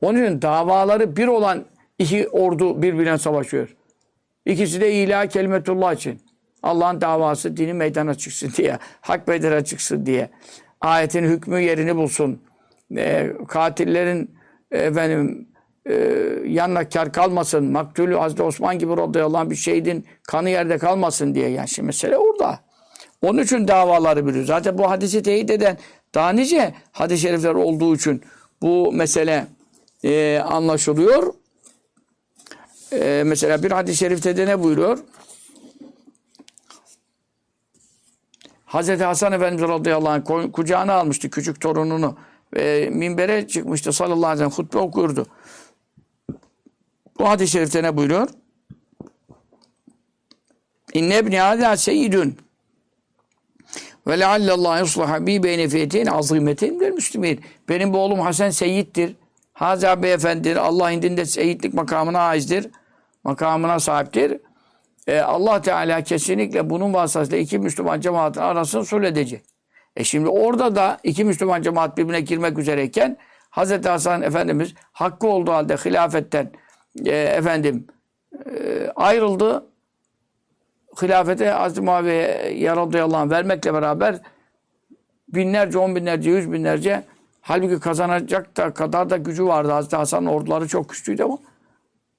[0.00, 1.64] Onun için davaları bir olan
[1.98, 3.76] iki ordu birbirine savaşıyor.
[4.46, 6.20] İkisi de ilah kelimetullah için.
[6.62, 8.78] Allah'ın davası dini meydana çıksın diye.
[9.00, 10.30] Hak meydana çıksın diye.
[10.80, 12.42] Ayetin hükmü yerini bulsun.
[12.96, 14.30] E, katillerin
[14.70, 15.48] efendim
[15.86, 15.94] e,
[16.46, 17.64] yanına kar kalmasın.
[17.72, 21.48] Maktulü Hazreti Osman gibi radıyallahu anh bir şehidin kanı yerde kalmasın diye.
[21.48, 22.60] Yani şimdi mesele orada.
[23.22, 24.44] Onun için davaları biliyor.
[24.44, 25.78] Zaten bu hadisi teyit eden
[26.14, 28.22] daha nice hadis-i şerifler olduğu için
[28.62, 29.46] bu mesele
[30.04, 31.34] e, anlaşılıyor.
[33.00, 34.98] E, mesela bir hadis-i şerifte de ne buyuruyor?
[38.64, 42.16] Hazreti Hasan Efendimiz radıyallahu anh kucağına almıştı küçük torununu.
[42.56, 45.26] E, minbere çıkmıştı sallallahu aleyhi ve sellem hutbe okurdu.
[47.18, 48.28] Bu hadis-i şerifte ne buyuruyor?
[50.92, 52.38] İnne ibni hâzâ seyyidün
[54.06, 57.40] ve leallallah yuslaha bi beyne fiyetin azimetin vel müslümin.
[57.68, 59.16] Benim bu oğlum Hasan Seyyid'dir.
[59.52, 60.56] Haza beyefendidir.
[60.56, 62.70] Allah indinde seyitlik makamına aizdir.
[63.24, 64.40] Makamına sahiptir.
[65.06, 69.44] Ee, Allah Teala kesinlikle bunun vasıtasıyla iki Müslüman cemaatin arasını sulh edecek.
[69.96, 73.16] E şimdi orada da iki Müslüman cemaat birbirine girmek üzereyken
[73.50, 73.86] Hz.
[73.86, 76.52] Hasan Efendimiz hakkı olduğu halde hilafetten
[77.04, 77.86] e, efendim
[78.46, 79.66] e, ayrıldı
[81.02, 84.20] hilafete Hazreti Muaviye'ye radıyallahu anh vermekle beraber
[85.28, 87.04] binlerce, on binlerce, yüz binlerce
[87.40, 89.72] halbuki kazanacak da kadar da gücü vardı.
[89.72, 91.38] Hazreti Hasan'ın orduları çok güçlüydü ama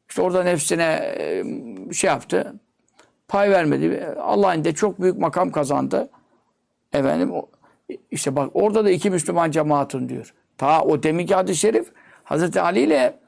[0.10, 1.16] işte orada nefsine
[1.94, 2.56] şey yaptı.
[3.28, 4.06] Pay vermedi.
[4.22, 6.10] Allah'ın de çok büyük makam kazandı.
[6.94, 7.32] Efendim
[8.12, 10.34] işte bak orada da iki Müslüman cemaatın diyor.
[10.58, 11.92] Ta o deminki hadis-i şerif
[12.24, 13.20] Hazreti Ali ile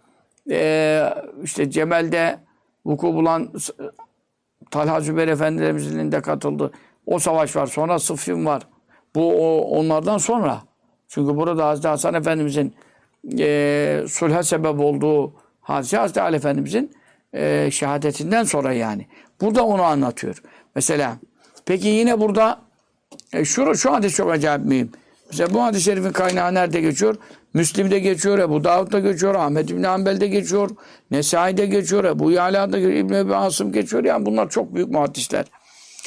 [0.52, 1.14] e,
[1.44, 2.40] işte Cemel'de
[2.86, 3.54] vuku bulan
[4.72, 6.72] Talha Zübeyir Efendilerimizin de katıldı.
[7.06, 7.68] O savaş var.
[7.68, 8.68] Sonra Sıffin var.
[9.16, 10.62] Bu o, onlardan sonra.
[11.08, 12.76] Çünkü burada Hazreti Hasan Efendimizin
[13.40, 15.34] e, sulha sebep olduğu
[15.68, 16.92] hadise Hazreti Ali Efendimizin
[17.34, 19.08] e, şehadetinden sonra yani.
[19.42, 20.42] Burada onu anlatıyor.
[20.76, 21.18] Mesela
[21.66, 22.60] peki yine burada
[23.34, 24.92] e, şu, şu hadis çok acayip mühim.
[25.30, 27.16] Mesela bu hadis-i şerifin kaynağı nerede geçiyor?
[27.54, 30.70] Müslim'de geçiyor, Ebu Davud'da geçiyor, Ahmet İbni Hanbel'de geçiyor,
[31.12, 34.04] Nesai'de geçiyor, Ebu Yala'da geçiyor, İbn Ebi Asım geçiyor.
[34.04, 35.46] Yani bunlar çok büyük muhaddisler.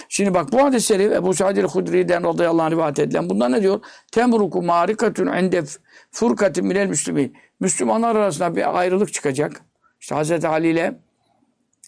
[0.08, 3.30] Şimdi bak bu hadis-i şerif Ebu Sa'id el-Hudri'den radıyallahu anh rivayet edilen.
[3.30, 3.80] Bunda ne diyor?
[4.12, 5.62] Temruku marikatun ende
[6.10, 7.36] furkatin minel müslümin.
[7.60, 9.62] Müslümanlar arasında bir ayrılık çıkacak.
[10.00, 10.94] İşte Hazreti Ali ile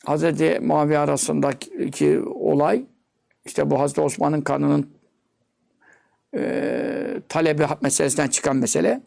[0.04, 2.84] Hazreti Muaviye arasındaki olay
[3.44, 4.90] işte bu Hazreti Osman'ın kanının
[6.36, 9.00] e, talebi meselesinden çıkan mesele.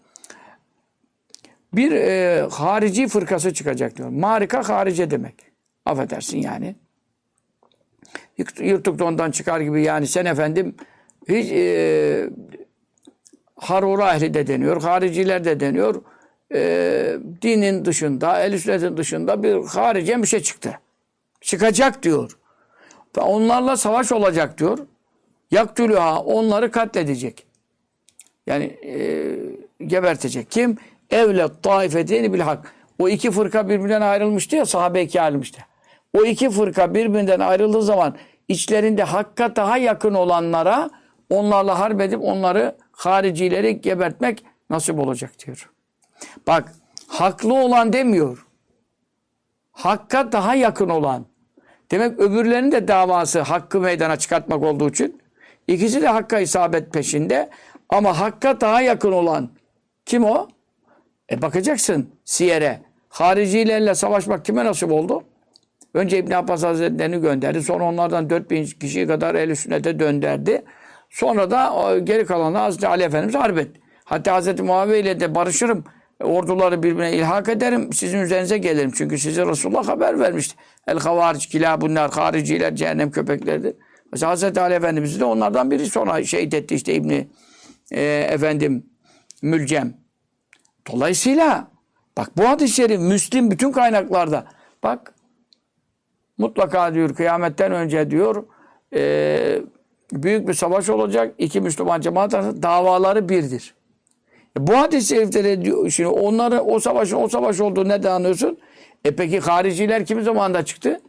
[1.74, 4.10] Bir e, harici fırkası çıkacak diyor.
[4.10, 5.36] Marika harice demek.
[5.86, 6.76] Affedersin yani.
[8.60, 10.76] Yırtık ondan çıkar gibi yani sen efendim
[11.30, 12.30] hiç e,
[13.56, 16.02] harura ehli de deniyor, hariciler de deniyor.
[16.54, 20.80] E, dinin dışında, el sünnetin dışında bir harice bir şey çıktı.
[21.42, 22.38] Çıkacak diyor.
[23.18, 24.78] Ve onlarla savaş olacak diyor.
[25.52, 27.46] Yaktülüha onları katledecek.
[28.48, 29.36] Yani e,
[29.86, 30.52] gebertecek.
[30.52, 30.78] Kim?
[31.10, 32.74] Evlet taifetini bil hak.
[33.00, 35.62] O iki fırka birbirinden ayrılmıştı ya sahabe-i ayrılmıştı.
[36.18, 38.16] O iki fırka birbirinden ayrıldığı zaman
[38.48, 40.90] içlerinde hakka daha yakın olanlara
[41.30, 45.70] onlarla harp edip onları haricileri gebertmek nasip olacak diyor.
[46.48, 46.72] Bak
[47.08, 48.46] haklı olan demiyor.
[49.72, 51.26] Hakka daha yakın olan.
[51.92, 55.22] Demek öbürlerinin de davası hakkı meydana çıkartmak olduğu için
[55.68, 57.50] ikisi de hakka isabet peşinde
[57.90, 59.50] ama hakka daha yakın olan
[60.06, 60.48] kim o?
[61.32, 62.82] E bakacaksın siyere.
[63.10, 65.24] Haricilerle savaşmak kime nasip oldu?
[65.94, 67.64] Önce İbn Abbas Hazretleri'ni gönderdi.
[67.64, 70.64] Sonra onlardan 4000 kişi kadar ehl sünnete dönderdi.
[71.10, 73.82] Sonra da geri kalanı Hazreti Ali Efendimiz harp etti.
[74.04, 75.84] Hatta Hazreti Muaviye ile de barışırım.
[76.24, 77.94] Orduları birbirine ilhak ederim.
[77.94, 78.92] Sizin üzerinize gelirim.
[78.96, 80.56] Çünkü size Resulullah haber vermişti.
[80.88, 83.76] El havaric kila bunlar hariciler cehennem köpekleridir.
[84.12, 87.28] Mesela Hazreti Ali Efendimiz de onlardan biri sonra şehit etti işte İbni
[87.92, 88.86] e, efendim
[89.42, 89.94] Mülcem.
[90.92, 91.68] Dolayısıyla
[92.18, 94.46] bak bu hadis-i şerif Müslim bütün kaynaklarda
[94.84, 95.14] bak
[96.38, 98.44] mutlaka diyor kıyametten önce diyor
[98.96, 99.62] e,
[100.12, 101.36] büyük bir savaş olacak.
[101.38, 103.76] iki Müslüman cemaat davaları birdir.
[104.58, 108.58] E, bu hadis-i şerifte diyor şimdi onları o savaşın o savaş olduğu ne anlıyorsun?
[109.06, 111.02] E peki hariciler kimi zamanda çıktı?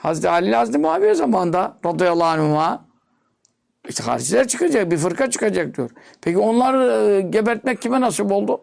[0.00, 2.86] Hazreti Ali Hazreti Muaviye zamanında radıyallahu anhuma
[3.88, 5.90] işte hariciler çıkacak, bir fırka çıkacak diyor.
[6.20, 8.60] Peki onları e, gebertmek kime nasip oldu?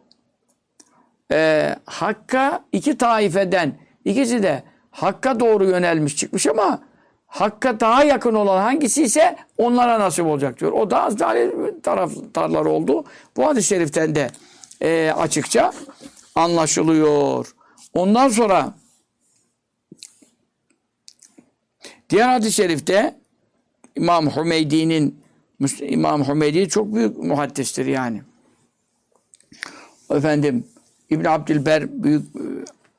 [1.32, 3.74] Ee, Hakk'a iki taifeden,
[4.06, 6.80] ikisi de Hakk'a doğru yönelmiş çıkmış ama
[7.28, 10.72] Hakk'a daha yakın olan hangisi ise onlara nasip olacak diyor.
[10.72, 11.24] O da Hazreti
[11.84, 13.06] taraftarlar oldu.
[13.38, 14.32] Bu hadis-i şeriften de
[14.82, 15.74] e, açıkça
[16.36, 17.56] anlaşılıyor.
[17.94, 18.74] Ondan sonra
[22.10, 23.16] diğer hadis-i şerifte
[23.96, 25.24] İmam Hümeydi'nin
[25.80, 28.22] İmam Hümeydi çok büyük muhaddistir yani.
[30.10, 30.68] Efendim
[31.10, 32.42] İbn Abdülber büyük e,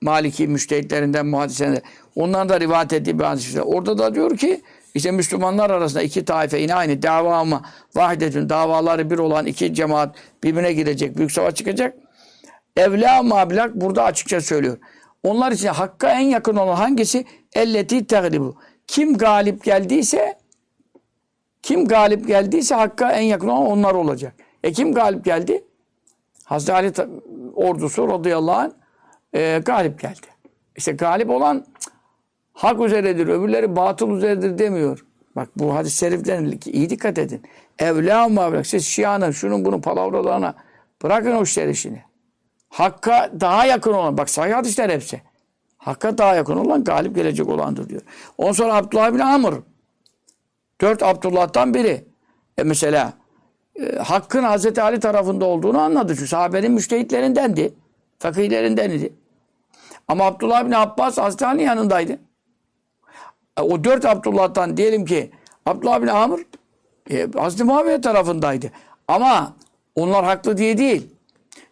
[0.00, 1.82] Maliki müştehitlerinden muhaddislerinden.
[2.16, 3.56] Ondan da rivayet ettiği bir hadis.
[3.64, 4.62] Orada da diyor ki
[4.94, 7.62] işte Müslümanlar arasında iki taife yine aynı dava ama
[7.94, 11.16] vahidetün davaları bir olan iki cemaat birbirine girecek.
[11.16, 11.94] Büyük savaş çıkacak.
[12.76, 14.78] Evla mablak burada açıkça söylüyor.
[15.22, 17.24] Onlar için hakka en yakın olan hangisi?
[17.52, 18.56] Elleti teglibu.
[18.86, 20.38] Kim galip geldiyse
[21.64, 24.34] kim galip geldiyse Hakk'a en yakın olan onlar olacak.
[24.62, 25.64] E kim galip geldi?
[26.44, 26.92] Hazreti Ali
[27.54, 28.70] ordusu radıyallahu anh
[29.34, 30.26] e, galip geldi.
[30.76, 31.66] İşte galip olan
[32.54, 35.04] hak üzeredir, öbürleri batıl üzeredir demiyor.
[35.36, 37.42] Bak bu hadis-i şeriflerin iyi dikkat edin.
[37.78, 38.66] Evla mavrak.
[38.66, 40.54] Siz Şia'nın, şunun bunun palavralarına
[41.02, 42.02] bırakın o işler işini.
[42.68, 45.22] Hakka daha yakın olan, bak sahih hadisler hepsi.
[45.78, 48.02] Hakka daha yakın olan galip gelecek olandır diyor.
[48.38, 49.54] Ondan sonra Abdullah bin Amr
[50.80, 52.04] Dört Abdullah'tan biri.
[52.58, 53.12] E mesela
[53.80, 56.14] e, Hakk'ın Hazreti Ali tarafında olduğunu anladı.
[56.14, 57.74] Çünkü sahabenin müştehitlerindendi.
[58.18, 59.12] Fakihlerindendi.
[60.08, 62.18] Ama Abdullah bin Abbas Hazreti Ali'nin yanındaydı.
[63.57, 65.31] E, o dört Abdullah'tan diyelim ki
[65.65, 66.39] Abdullah bin Amr
[67.09, 68.71] e, Hazreti Muhammed tarafındaydı.
[69.07, 69.55] Ama
[69.95, 71.07] onlar haklı diye değil.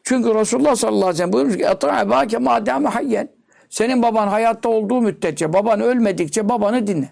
[0.04, 3.30] Çünkü Resulullah sallallahu aleyhi ve sellem buyurmuş ki اَطَعَ مَا hayyen.
[3.70, 7.10] Senin baban hayatta olduğu müddetçe, baban ölmedikçe babanı dinle.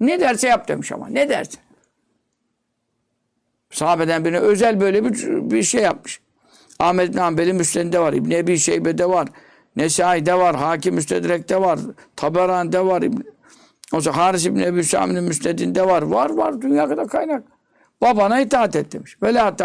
[0.00, 1.08] Ne derse yap demiş ama.
[1.08, 1.58] Ne derse.
[3.70, 6.20] Sahabeden birine özel böyle bir, bir şey yapmış.
[6.78, 8.12] Ahmet bin Hanbel'in Müslim'de var.
[8.12, 9.28] İbn Ebi Şeybe'de var.
[9.76, 10.56] Nesai'de var.
[10.56, 11.78] Hakim Müstedrek'te var.
[12.16, 13.02] Taberan'de var.
[13.02, 13.10] O
[14.01, 16.01] zaman Haris İbni Ebu Sami'nin müsnedinde var.
[16.01, 17.43] Var var dünya kadar kaynak.
[18.01, 19.17] Babana itaat et demiş.
[19.21, 19.55] Ve la.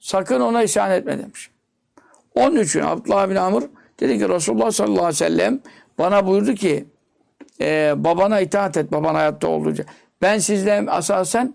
[0.00, 1.50] Sakın ona isyan etme demiş.
[2.34, 3.62] Onun için Abdullah bin Amr
[4.00, 5.60] dedi ki Resulullah sallallahu aleyhi ve sellem
[5.98, 6.84] bana buyurdu ki
[7.60, 9.84] e, babana itaat et baban hayatta olduğunca.
[10.22, 11.54] Ben sizle asasen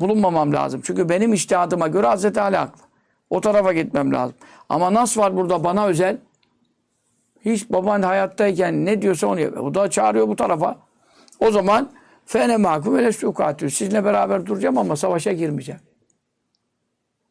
[0.00, 0.80] bulunmamam lazım.
[0.84, 2.82] Çünkü benim iştihadıma göre Hazreti Ali haklı.
[3.30, 4.36] O tarafa gitmem lazım.
[4.68, 6.18] Ama nas var burada bana özel.
[7.44, 9.64] Hiç baban hayattayken ne diyorsa onu yapıyor.
[9.64, 10.76] O da çağırıyor bu tarafa.
[11.40, 11.90] O zaman
[12.26, 13.70] fene mahkum ve lestukatü.
[13.70, 15.80] Sizinle beraber duracağım ama savaşa girmeyeceğim.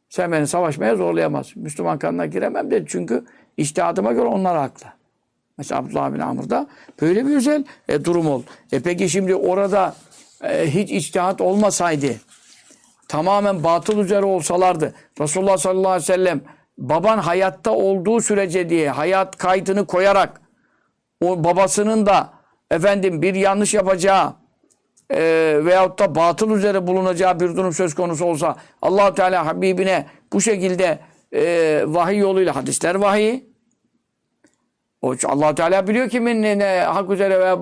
[0.10, 1.64] Sen beni savaşmaya zorlayamazsın.
[1.64, 2.86] Müslüman kanına giremem dedi.
[2.90, 3.26] Çünkü
[3.58, 4.86] iştihadıma göre onlar haklı.
[5.58, 6.68] Mesela Abdullah bin Amr'da
[7.02, 8.46] böyle bir özel e, durum oldu.
[8.72, 9.96] E peki şimdi orada
[10.44, 12.16] e, hiç içtihat olmasaydı
[13.08, 16.42] tamamen batıl üzere olsalardı Resulullah sallallahu aleyhi ve sellem
[16.78, 20.42] baban hayatta olduğu sürece diye hayat kaydını koyarak
[21.22, 22.34] o babasının da
[22.74, 24.34] efendim bir yanlış yapacağı
[25.12, 25.22] e,
[25.66, 31.00] veyahut da batıl üzere bulunacağı bir durum söz konusu olsa allah Teala Habibine bu şekilde
[31.34, 33.44] e, vahiy yoluyla hadisler vahiy
[35.02, 37.60] o allah Teala biliyor kimin ne, ne hak üzere veya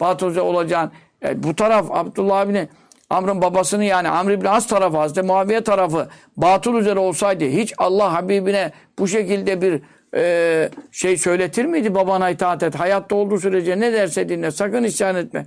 [0.00, 0.90] batıl üzere olacağını.
[1.24, 2.68] E, bu taraf Abdullah bin
[3.10, 8.12] Amr'ın babasını yani Amr ibn As tarafı Hazreti Muaviye tarafı batıl üzere olsaydı hiç Allah
[8.12, 9.82] Habibine bu şekilde bir
[10.14, 12.74] e, şey söyletir miydi babana itaat et.
[12.74, 15.46] Hayatta olduğu sürece ne derse dinle sakın isyan etme.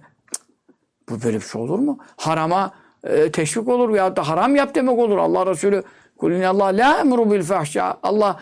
[1.09, 1.97] Bu böyle bir şey olur mu?
[2.17, 2.73] Harama
[3.03, 5.17] e, teşvik olur ya da haram yap demek olur.
[5.17, 5.83] Allah Resulü
[6.21, 7.97] Allah la emru bil fahşa.
[8.03, 8.39] Allah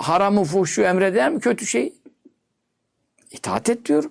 [0.00, 1.92] haramı fuhşu emreder mi kötü şey?
[3.30, 4.04] İtaat et diyor.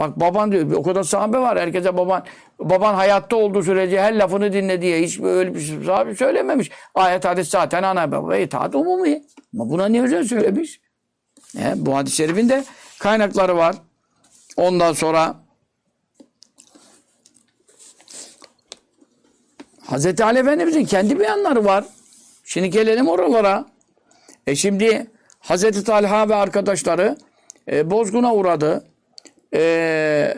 [0.00, 0.72] Bak baban diyor.
[0.72, 1.58] O kadar sahabe var.
[1.58, 2.24] Herkese baban
[2.60, 6.70] baban hayatta olduğu sürece her lafını dinle diye hiç öyle bir şey sahabe söylememiş.
[6.94, 9.22] Ayet hadis zaten ana baba itaat umumi.
[9.54, 10.80] Ama buna niye özel söylemiş?
[11.56, 12.64] E, bu hadis-i şerifin de
[12.98, 13.76] kaynakları var.
[14.56, 15.36] Ondan sonra
[19.86, 21.84] Hazreti Ali Efendimizin kendi beyanları var.
[22.44, 23.66] Şimdi gelelim oralara.
[24.46, 27.16] E şimdi Hazreti Talha ve arkadaşları
[27.70, 28.84] e, bozguna uğradı.
[29.54, 30.34] E,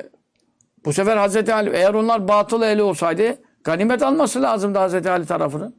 [0.84, 5.76] bu sefer Hazreti Ali eğer onlar batıl eli olsaydı ganimet alması lazımdı Hazreti Ali tarafının.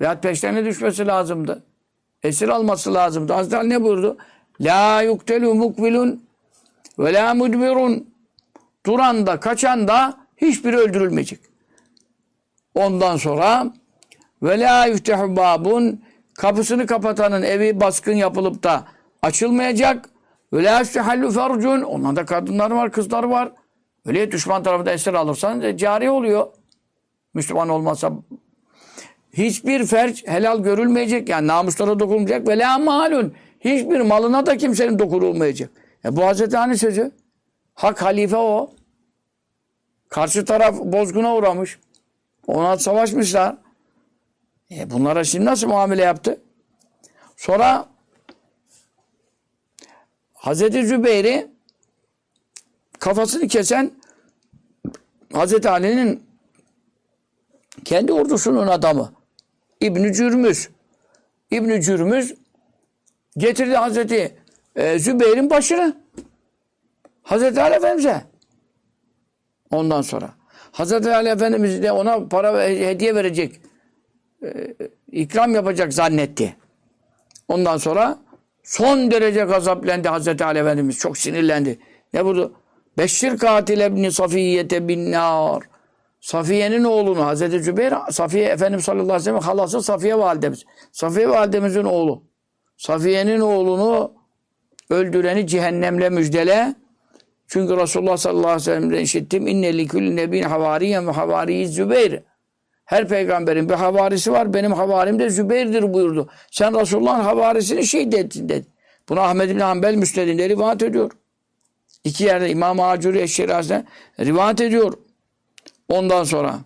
[0.00, 1.62] Veyahut peşlerine düşmesi lazımdı.
[2.22, 3.32] Esir alması lazımdı.
[3.32, 4.18] Hazreti Ali ne buyurdu?
[4.62, 6.24] La yuktelu mukbilun
[6.98, 8.12] ve la mudbirun.
[8.86, 11.40] Duran da kaçan da hiçbiri öldürülmeyecek.
[12.74, 13.66] Ondan sonra
[14.42, 16.02] ve la yuftehu babun
[16.34, 18.84] kapısını kapatanın evi baskın yapılıp da
[19.22, 20.08] açılmayacak.
[20.52, 21.82] Ve la yuftehallu fercun.
[21.82, 23.52] Onlarda kadınlar var, kızlar var.
[24.06, 26.46] Öyle düşman tarafında esir alırsan cari oluyor.
[27.34, 28.12] Müslüman olmasa
[29.32, 31.28] hiçbir ferç helal görülmeyecek.
[31.28, 32.48] Yani namuslara dokunulmayacak.
[32.48, 33.34] Ve la malun.
[33.64, 35.70] Hiçbir malına da kimsenin dokunulmayacak.
[36.04, 37.12] E bu Hazreti Hani sözü.
[37.74, 38.70] Hak halife o.
[40.08, 41.78] Karşı taraf bozguna uğramış.
[42.46, 43.56] Ona savaşmışlar.
[44.70, 46.40] E bunlara şimdi nasıl muamele yaptı?
[47.36, 47.88] Sonra
[50.34, 51.50] Hazreti Zübeyir'i
[52.98, 53.90] kafasını kesen
[55.32, 56.22] Hazreti Ali'nin
[57.84, 59.12] kendi ordusunun adamı
[59.80, 60.68] İbn Cürmüz.
[61.50, 62.34] İbn Cürmüz
[63.36, 64.36] getirdi Hazreti
[64.76, 65.96] e, Zübeyir'in başını
[67.22, 68.22] Hazreti Ali Efendimiz'e.
[69.70, 70.34] Ondan sonra
[70.72, 73.60] Hazreti Ali Efendimiz de ona para ve hediye verecek.
[74.42, 74.74] E,
[75.12, 76.56] ikram yapacak zannetti.
[77.48, 78.18] Ondan sonra
[78.62, 80.98] son derece gazaplendi Hazreti Ali Efendimiz.
[80.98, 81.78] Çok sinirlendi.
[82.14, 82.54] Ne buldu?
[82.98, 85.62] Beşşir katil ebni Safiyyete bin nar.
[86.20, 90.64] Safiye'nin oğlunu Hazreti Cübeyr, Safiye Efendimiz sallallahu aleyhi ve sellem halası Safiye validemiz.
[90.92, 92.22] Safiye validemizin oğlu.
[92.82, 94.12] Safiye'nin oğlunu
[94.90, 96.74] öldüreni cehennemle müjdele.
[97.46, 99.46] Çünkü Resulullah sallallahu aleyhi ve sellem'den işittim.
[99.46, 102.22] İnne likülli nebin havariyen ve havariyi Zübeyr.
[102.84, 104.54] Her peygamberin bir havarisi var.
[104.54, 106.28] Benim havarim de Zübeyir'dir buyurdu.
[106.50, 108.66] Sen Resulullah'ın havarisini şehit ettin dedi.
[109.08, 111.10] Bunu Ahmed bin Hanbel müsnedinde rivayet ediyor.
[112.04, 113.84] İki yerde İmam Acuri Eşşeraz'da
[114.20, 114.92] rivayet ediyor.
[115.88, 116.58] Ondan sonra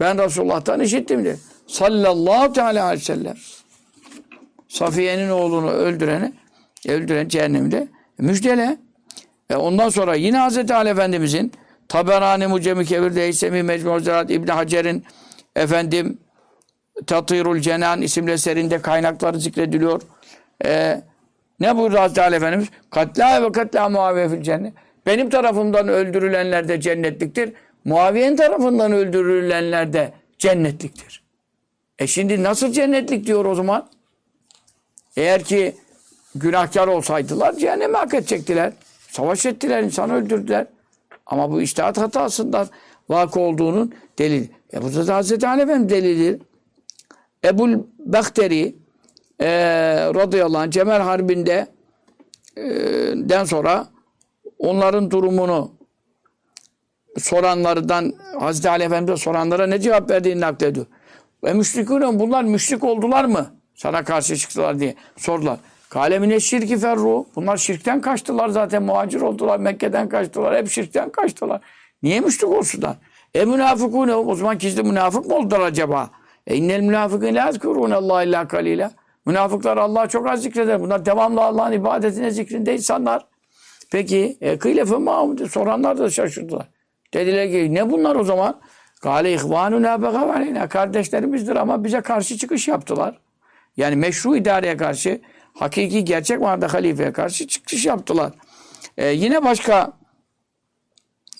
[0.00, 1.38] ben Resulullah'tan işittim dedi.
[1.66, 3.36] Sallallahu teala aleyhi ve sellem.
[4.76, 6.32] Safiye'nin oğlunu öldüreni
[6.88, 8.76] öldüren cehennemde müjdele.
[9.50, 11.52] E ondan sonra yine Hazreti Ali Efendimizin
[11.88, 15.04] Taberani Mucemi Kebir'de Heysemi Mecmu Zerat İbni Hacer'in
[15.56, 16.18] efendim
[17.06, 20.02] Tatirul Cenan isimli eserinde kaynakları zikrediliyor.
[20.64, 21.02] E,
[21.60, 22.68] ne buyurdu Hazreti Ali Efendimiz?
[22.90, 24.72] Katla ve katla Muaviye fil cennet.
[25.06, 27.52] Benim tarafımdan öldürülenler de cennetliktir.
[27.84, 31.22] Muaviye'nin tarafından öldürülenler de cennetliktir.
[31.98, 33.95] E şimdi nasıl cennetlik diyor o zaman?
[35.16, 35.74] Eğer ki
[36.34, 38.72] günahkar olsaydılar cehenneme hak edecektiler.
[39.10, 40.66] Savaş ettiler, insan öldürdüler.
[41.26, 42.68] Ama bu iştihat hatasından
[43.08, 44.50] vakı olduğunun delili.
[44.72, 46.42] E bu da Hazreti Ali Efendimiz delilidir.
[47.44, 48.76] Ebul Bakteri
[49.40, 49.48] e,
[50.14, 51.66] radıyallahu anh Cemal Harbi'nde
[52.56, 52.62] e,
[53.14, 53.86] den sonra
[54.58, 55.70] onların durumunu
[57.18, 60.86] soranlardan Hazreti Ali Efendimiz'e soranlara ne cevap verdiğini naklediyor.
[61.44, 63.55] Ve müşrikûne bunlar müşrik oldular mı?
[63.76, 65.58] Sana karşı çıktılar diye sordular.
[65.88, 67.26] Kalemine şirki ferru.
[67.36, 68.82] Bunlar şirkten kaçtılar zaten.
[68.82, 69.58] Muhacir oldular.
[69.58, 70.56] Mekke'den kaçtılar.
[70.56, 71.60] Hep şirkten kaçtılar.
[72.02, 72.96] Niye müşrik olsunlar?
[73.34, 74.14] E münafıkûne.
[74.14, 76.10] O zaman gizli münafık mı oldular acaba?
[76.46, 78.90] E innel münafıkîne la Allah illa kalîle.
[79.26, 80.80] Münafıklar Allah'ı çok az zikreder.
[80.80, 83.26] Bunlar devamlı Allah'ın ibadetine zikrinde insanlar.
[83.92, 86.68] Peki e, Mahmud soranlar da şaşırdılar.
[87.14, 88.60] Dediler ki ne bunlar o zaman?
[89.02, 93.18] Gale ihvanuna begav Kardeşlerimizdir ama bize karşı çıkış yaptılar.
[93.76, 95.20] Yani meşru idareye karşı,
[95.54, 98.32] hakiki gerçek manada halifeye karşı çıkış yaptılar.
[98.96, 99.92] Ee, yine başka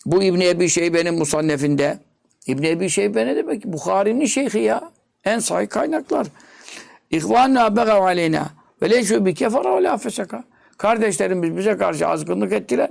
[0.07, 1.99] bu İbni Ebi Şeybe'nin musannefinde
[2.47, 3.65] İbni Ebi Şeybe ne demek?
[3.65, 4.91] Bukhari'nin şeyhi ya.
[5.25, 6.27] En sahih kaynaklar.
[7.11, 8.51] İhvanna begav aleyna
[8.83, 10.45] ve leşu bi kefara ve la fesaka.
[10.79, 12.91] Kardeşlerimiz bize karşı azgınlık ettiler.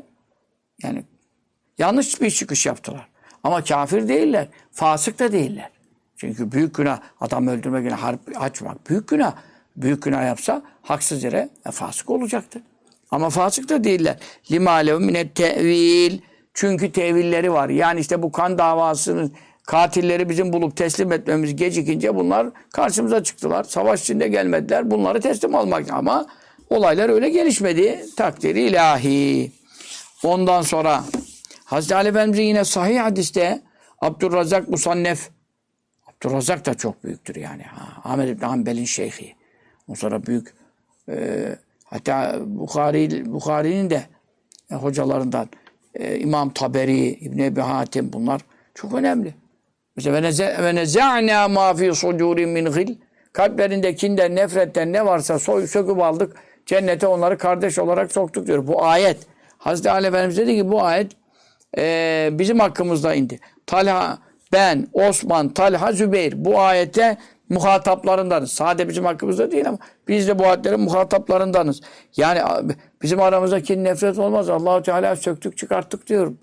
[0.84, 1.04] Yani
[1.78, 3.08] yanlış bir çıkış yaptılar.
[3.43, 4.48] Ama kafir değiller.
[4.72, 5.72] Fasık da değiller.
[6.18, 9.34] Çünkü büyük günah adam öldürmek, günah, harp açmak büyük günah.
[9.76, 12.61] Büyük günah yapsa haksız yere e, fasık olacaktı.
[13.11, 14.18] Ama fasık da değiller.
[14.51, 16.20] Limalev minet tevil.
[16.53, 17.70] Çünkü tevilleri var.
[17.70, 19.34] Yani işte bu kan davasının
[19.66, 23.63] katilleri bizim bulup teslim etmemiz gecikince bunlar karşımıza çıktılar.
[23.63, 24.91] Savaş içinde gelmediler.
[24.91, 26.26] Bunları teslim almak ama
[26.70, 28.05] olaylar öyle gelişmedi.
[28.18, 29.51] Takdiri ilahi.
[30.24, 31.03] Ondan sonra
[31.66, 33.61] Hazreti Ali Efendimiz'in yine sahih hadiste
[34.01, 35.30] Abdurrazak Musannef
[36.26, 37.63] Abdurrazak da çok büyüktür yani.
[37.63, 39.36] Ha, Ahmed İbni Hanbel'in şeyhi.
[39.88, 40.53] O sonra büyük
[41.09, 41.45] e,
[41.84, 44.03] hatta Bukhari Bukhari'nin de
[44.71, 45.49] e, hocalarından
[45.95, 48.41] e, İmam Taberi, İbn Ebi Hatim bunlar
[48.73, 49.34] çok önemli.
[49.95, 50.21] Mesela
[50.63, 52.95] ve neza'na ma fi sudurin min gil
[53.34, 56.36] kalplerindekinden, nefretten ne varsa soy söküp aldık.
[56.65, 58.67] Cennete onları kardeş olarak soktuk diyor.
[58.67, 59.17] Bu ayet.
[59.57, 61.11] Hazreti Ali Efendimiz dedi ki bu ayet
[61.78, 63.39] e, bizim hakkımızda indi.
[63.67, 64.17] Talha,
[64.54, 67.18] ben, Osman, Talha, Zübeyir bu ayete
[67.50, 68.52] muhataplarındanız.
[68.52, 69.78] Sade bizim hakkımızda değil ama
[70.08, 71.82] biz de bu ayetlerin muhataplarındanız.
[72.18, 72.41] Yani
[73.02, 74.50] bizim aramızdaki nefret olmaz.
[74.50, 76.38] Allahu Teala söktük çıkarttık diyorum.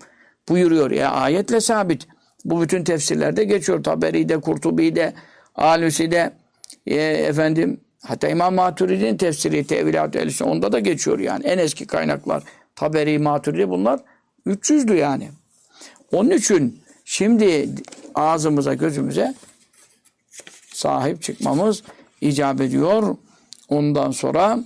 [0.49, 0.91] Buyuruyor.
[0.91, 2.07] Ya ayetle sabit.
[2.45, 3.83] Bu bütün tefsirlerde geçiyor.
[3.83, 5.13] Taberi'de, Kurtubi'de,
[5.55, 6.33] Alusi'de,
[6.87, 11.45] e, efendim hatta İmam Maturidi'nin tefsiri, tevilat onda da geçiyor yani.
[11.45, 12.43] En eski kaynaklar.
[12.75, 13.99] Taberi, Maturidi bunlar
[14.47, 15.29] 300'dü yani.
[16.11, 16.82] Onun için
[17.13, 17.69] şimdi
[18.15, 19.33] ağzımıza, gözümüze
[20.73, 21.83] sahip çıkmamız
[22.21, 23.15] icap ediyor.
[23.69, 24.59] Ondan sonra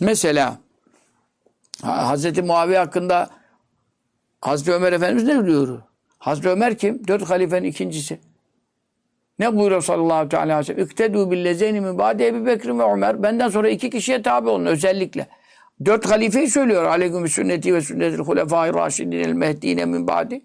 [0.00, 0.58] mesela
[1.82, 3.30] Hazreti Muaviye hakkında
[4.40, 5.82] Hazreti Ömer Efendimiz ne diyor?
[6.18, 7.08] Hazreti Ömer kim?
[7.08, 8.20] Dört halifenin ikincisi.
[9.38, 10.84] Ne buyuruyor sallallahu aleyhi ve sellem?
[10.86, 13.22] İktedû billezeyni min ba'di Ebu Bekir ve Ömer.
[13.22, 15.28] Benden sonra iki kişiye tabi olun özellikle.
[15.84, 16.84] Dört halifeyi söylüyor.
[16.84, 20.42] Aleyküm sünneti ve sünnetil hulefâi raşidinel mehdine min ba'di.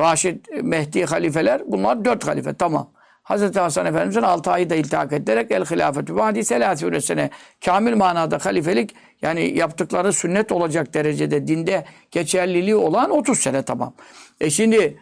[0.00, 1.62] Raşid, Mehdi halifeler.
[1.66, 2.54] Bunlar dört halife.
[2.54, 2.90] Tamam.
[3.22, 7.30] Hazreti Hasan Efendimiz'in altı ayı da iltihak ederek el hilafetü ba'di selâsûne sene.
[7.64, 13.94] Kamil manada halifelik yani yaptıkları sünnet olacak derecede dinde geçerliliği olan 30 sene tamam.
[14.40, 14.98] E şimdi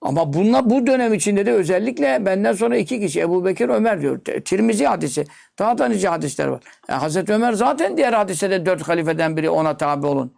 [0.00, 4.20] ama bununla bu dönem içinde de özellikle benden sonra iki kişi Ebu Bekir Ömer diyor.
[4.44, 5.24] Tirmizi hadisi.
[5.58, 6.62] Daha da nice hadisler var.
[6.88, 10.34] Yani e, Hazreti Ömer zaten diğer hadisede dört halifeden biri ona tabi olun.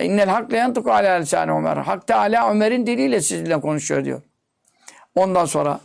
[0.00, 1.76] İnnel hak leyentuku ala lisani Ömer.
[1.76, 4.22] Hak Teala Ömer'in diliyle sizinle konuşuyor diyor.
[5.14, 5.80] Ondan sonra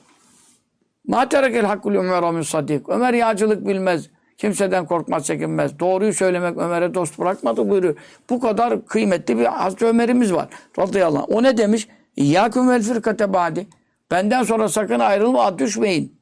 [1.07, 2.89] Ma terekel hakkul Ömer min sadik.
[2.89, 4.09] Ömer yağcılık bilmez.
[4.37, 5.79] Kimseden korkmaz, çekinmez.
[5.79, 7.95] Doğruyu söylemek Ömer'e dost bırakmadı buyuruyor.
[8.29, 10.47] Bu kadar kıymetli bir Hazreti Ömer'imiz var.
[10.79, 11.37] Radıyallahu anh.
[11.37, 11.87] O ne demiş?
[12.15, 13.67] İyyâküm vel firkate ba'di.
[14.11, 16.21] Benden sonra sakın ayrılma, düşmeyin.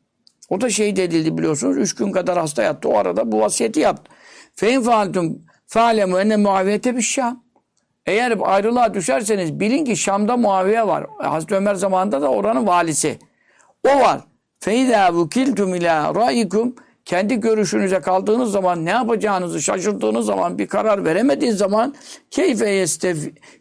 [0.49, 1.77] O da şehit edildi biliyorsunuz.
[1.77, 2.89] Üç gün kadar hasta yattı.
[2.89, 4.11] O arada bu vasiyeti yaptı.
[4.55, 7.42] Fein faaltum fa'lemu enne muaviyete bir Şam.
[8.05, 11.07] Eğer ayrılığa düşerseniz bilin ki Şam'da Muaviye var.
[11.17, 13.19] Hazreti Ömer zamanında da oranın valisi.
[13.87, 14.21] O var.
[14.59, 16.75] Feyda vukiltum ila rayikum
[17.05, 21.95] kendi görüşünüze kaldığınız zaman ne yapacağınızı şaşırdığınız zaman bir karar veremediğiniz zaman
[22.31, 22.85] keyfe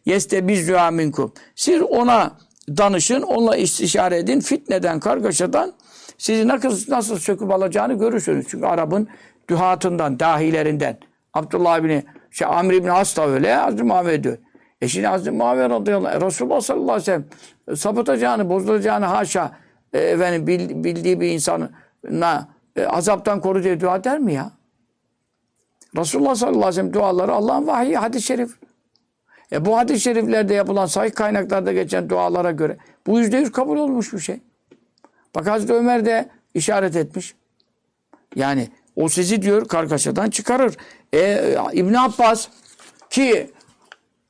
[0.06, 1.32] yestebizzüha minkum.
[1.54, 2.36] Siz ona
[2.68, 4.40] danışın, onunla istişare edin.
[4.40, 5.72] Fitneden, kargaşadan
[6.18, 8.46] sizi nasıl, nasıl söküp alacağını görürsünüz.
[8.48, 9.08] Çünkü Arap'ın
[9.48, 10.98] dühatından, dahilerinden.
[11.34, 14.38] Abdullah bin şey, Amr ibn As da öyle, Hazreti Muhammed diyor.
[14.80, 19.52] E şimdi Hazreti Muhammed radıyallahu anh, Resulullah sallallahu aleyhi ve sellem sapıtacağını, bozulacağını haşa
[19.92, 20.46] e, efendim,
[20.84, 24.52] bildiği bir insana e, azaptan koru diye dua der mi ya?
[25.96, 28.50] Resulullah sallallahu aleyhi ve sellem duaları Allah'ın vahyi hadis-i şerif.
[29.52, 32.76] E bu hadis-i şeriflerde yapılan sahih kaynaklarda geçen dualara göre
[33.06, 34.40] bu yüzde yüz kabul olmuş bir şey.
[35.34, 37.34] Bak Hazreti Ömer de işaret etmiş.
[38.36, 40.76] Yani o sizi diyor kargaşadan çıkarır.
[41.14, 42.48] E, İbn Abbas
[43.10, 43.50] ki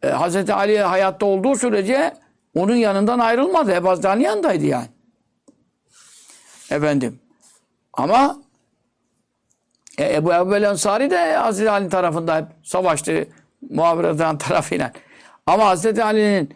[0.03, 2.15] e, Hazreti Ali hayatta olduğu sürece
[2.55, 3.73] onun yanından ayrılmadı.
[3.73, 4.89] Ebu Hazretleri'nin yanındaydı yani.
[6.71, 7.19] Efendim.
[7.93, 8.39] Ama
[9.99, 13.27] e, Ebu Ebbel Ensari de Hazreti Ali'nin tarafında hep savaştı.
[13.71, 14.93] Muhabbet tarafıyla.
[15.47, 16.55] Ama Hazreti Ali'nin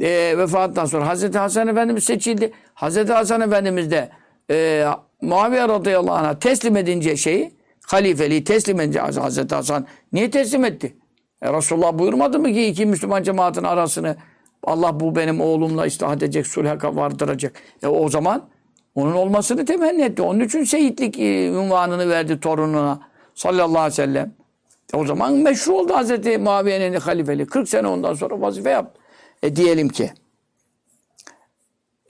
[0.00, 2.52] e, vefatından sonra Hazreti Hasan Efendimiz seçildi.
[2.74, 4.10] Hazreti Hasan Efendimiz de
[4.50, 4.86] e,
[5.22, 7.52] Muaviye radıyallahu anh'a teslim edince şeyi
[7.92, 10.96] halifeliği teslim edince Hazreti Hasan niye teslim etti?
[11.42, 14.16] E, Resulullah buyurmadı mı ki iki Müslüman cemaatin arasını
[14.64, 17.52] Allah bu benim oğlumla istihad edecek, sulha vardıracak.
[17.82, 18.42] E o zaman
[18.94, 20.22] onun olmasını temenni etti.
[20.22, 23.00] Onun için şehitlik e, ünvanını verdi torununa
[23.34, 24.34] sallallahu aleyhi ve sellem.
[24.94, 27.46] E o zaman meşru oldu Hazreti Muaviye'nin halifeli.
[27.46, 29.00] 40 sene ondan sonra vazife yaptı.
[29.42, 30.10] E diyelim ki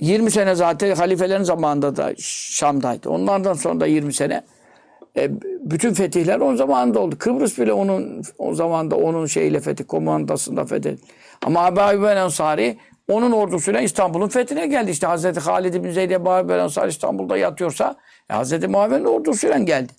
[0.01, 3.11] 20 sene zaten halifelerin zamanında da Şam'daydı.
[3.11, 4.43] Onlardan sonra da 20 sene
[5.17, 5.31] e,
[5.61, 7.17] bütün fetihler o zamanında oldu.
[7.19, 11.03] Kıbrıs bile onun o zamanda onun şeyle fetih komandasında fethedildi.
[11.47, 14.91] Ama Ebu Ayyub Ensari onun ordusuyla İstanbul'un fethine geldi.
[14.91, 17.97] İşte Hazreti Halid bin Zeyd Ebu Ayyub Ensari İstanbul'da yatıyorsa
[18.31, 19.93] e, Hazreti Muaviye'nin ordusuyla geldi.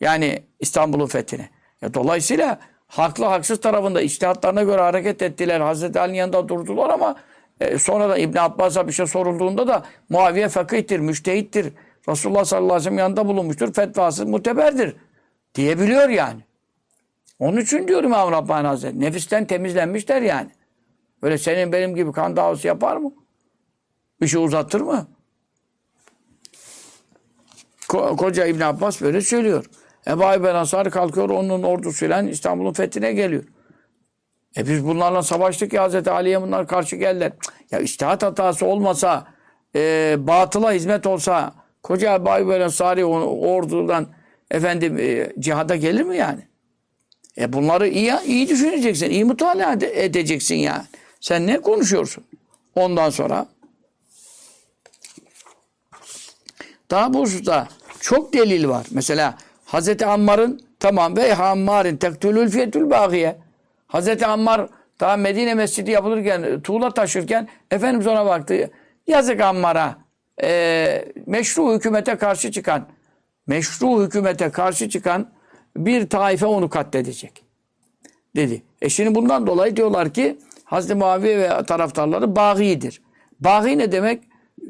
[0.00, 1.48] Yani İstanbul'un fethine.
[1.82, 5.60] E, dolayısıyla haklı haksız tarafında içtihatlarına göre hareket ettiler.
[5.60, 7.16] Hazreti Ali'nin yanında durdular ama
[7.60, 11.72] e, sonra da İbn Abbas'a bir şey sorulduğunda da Muaviye fakihtir, müştehittir.
[12.08, 13.72] Resulullah sallallahu aleyhi ve sellem yanında bulunmuştur.
[13.72, 14.96] Fetvası muteberdir.
[15.54, 16.40] Diyebiliyor yani.
[17.38, 19.00] Onun için diyorum İmam Rabbani Hazretleri.
[19.00, 20.50] Nefisten temizlenmişler yani.
[21.22, 23.12] Böyle senin benim gibi kan davası yapar mı?
[24.20, 25.06] Bir şey uzatır mı?
[27.88, 29.64] Ko Koca İbn Abbas böyle söylüyor.
[30.06, 33.44] Ebu Ayyub Ensari kalkıyor onun ordusuyla İstanbul'un fethine geliyor.
[34.56, 37.32] E biz bunlarla savaştık ya Hazreti Ali'ye bunlar karşı geldiler.
[37.70, 39.26] Ya iştihat hatası olmasa,
[39.74, 41.54] e, batıla hizmet olsa,
[41.84, 44.06] koca Ebu Ayyub Ensari ordudan
[44.50, 46.40] efendim e, cihada gelir mi yani?
[47.38, 50.84] E bunları iyi, iyi düşüneceksin, iyi mutala edeceksin yani.
[51.20, 52.24] Sen ne konuşuyorsun?
[52.74, 53.46] Ondan sonra
[56.90, 57.68] daha bu hususta
[58.00, 58.86] çok delil var.
[58.90, 63.36] Mesela Hazreti Ammar'ın tamam ve Ammar'ın tektülül fiyetül bagiye.
[63.86, 64.68] Hazreti Ammar
[65.00, 68.70] daha Medine Mescidi yapılırken, tuğla taşırken Efendimiz ona baktı.
[69.06, 70.03] Yazık Ammar'a
[70.42, 72.88] e, meşru hükümete karşı çıkan
[73.46, 75.30] meşru hükümete karşı çıkan
[75.76, 77.44] bir taife onu katledecek.
[78.36, 78.62] Dedi.
[78.82, 83.02] E şimdi bundan dolayı diyorlar ki Hazreti Muaviye ve taraftarları bağidir.
[83.40, 84.24] Baği ne demek?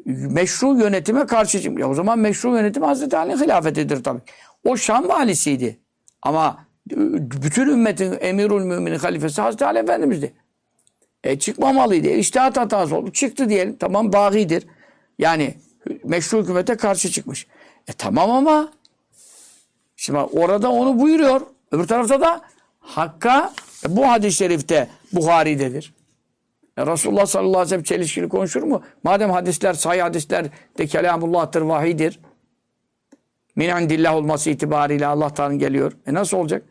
[0.07, 1.71] Meşru yönetime karşı.
[1.79, 4.21] Ya o zaman meşru yönetim Hazreti Ali'nin hilafetidir tabii.
[4.65, 5.81] O Şam valisiydi.
[6.23, 6.67] Ama
[7.17, 10.35] bütün ümmetin emirül müminin halifesi Hazreti Ali Efendimiz'di.
[11.25, 12.09] E çıkmamalıydı.
[12.09, 13.13] E, iştihat hatası oldu.
[13.13, 13.77] Çıktı diyelim.
[13.77, 14.67] Tamam bağidir.
[15.19, 15.55] Yani
[16.05, 17.47] meşru hükümete karşı çıkmış.
[17.89, 18.73] E tamam ama
[19.97, 21.41] şimdi orada onu buyuruyor.
[21.73, 22.41] Öbür tarafta da
[22.81, 23.53] Hakk'a
[23.87, 25.95] e, bu hadis-i şerifte Buhari'dedir.
[26.77, 28.83] E Resulullah sallallahu aleyhi ve sellem çelişkili konuşur mu?
[29.03, 30.47] Madem hadisler, sahih hadisler
[30.79, 32.21] de kelamullah'tır, vahidir.
[33.57, 35.93] Min indillah olması itibariyle Allah'tan geliyor.
[36.07, 36.63] E nasıl olacak?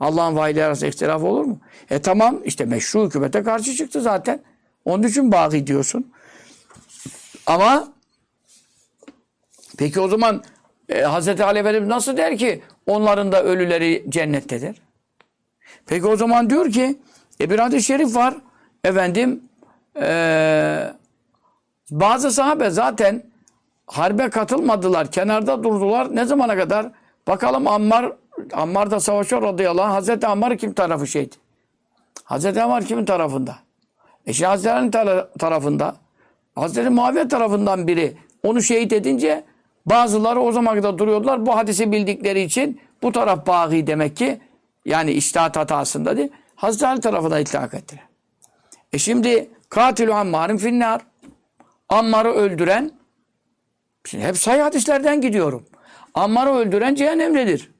[0.00, 1.60] Allah'ın vahiyleri arasında ihtilaf olur mu?
[1.90, 4.40] E tamam işte meşru hükümete karşı çıktı zaten.
[4.84, 6.12] Onun için bağ diyorsun.
[7.48, 7.88] Ama
[9.78, 10.42] peki o zaman
[10.88, 11.28] e, Hz.
[11.40, 14.82] Ali Efendimiz nasıl der ki onların da ölüleri cennettedir?
[15.86, 16.98] Peki o zaman diyor ki
[17.40, 18.34] e bir hadis-i şerif var.
[18.84, 19.42] Efendim
[20.00, 20.92] e,
[21.90, 23.22] bazı sahabe zaten
[23.86, 25.12] harbe katılmadılar.
[25.12, 26.16] Kenarda durdular.
[26.16, 26.90] Ne zamana kadar?
[27.26, 28.12] Bakalım Ammar
[28.52, 29.94] Ammar da savaşıyor radıyallahu anh.
[29.94, 31.36] Hazreti Ammar kim tarafı şeydi?
[32.24, 33.58] Hazreti Ammar kimin tarafında?
[34.26, 34.90] E Hazreti Ali'nin
[35.38, 35.96] tarafında.
[36.60, 39.44] Hazreti Muaviye tarafından biri onu şehit edince
[39.86, 41.46] bazıları o zaman kadar duruyordular.
[41.46, 44.40] Bu hadisi bildikleri için bu taraf bağı demek ki
[44.84, 46.30] yani iştahat hatasında değil.
[46.56, 48.04] Hazreti Ali tarafına itlak ettiler.
[48.92, 51.02] E şimdi katilü Ammar'ın finnar.
[51.88, 52.98] Ammar'ı öldüren
[54.08, 55.66] Şimdi hep sayı hadislerden gidiyorum.
[56.14, 57.70] Ammar'ı öldüren cehennemdedir.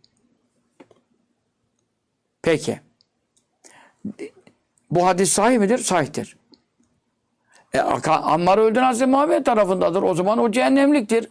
[2.42, 2.80] Peki.
[4.90, 5.78] Bu hadis sahih midir?
[5.78, 6.37] Sahihtir.
[7.78, 10.02] E, Ammar'ı öldüren Hazreti Muhammed tarafındadır.
[10.02, 11.28] O zaman o cehennemliktir.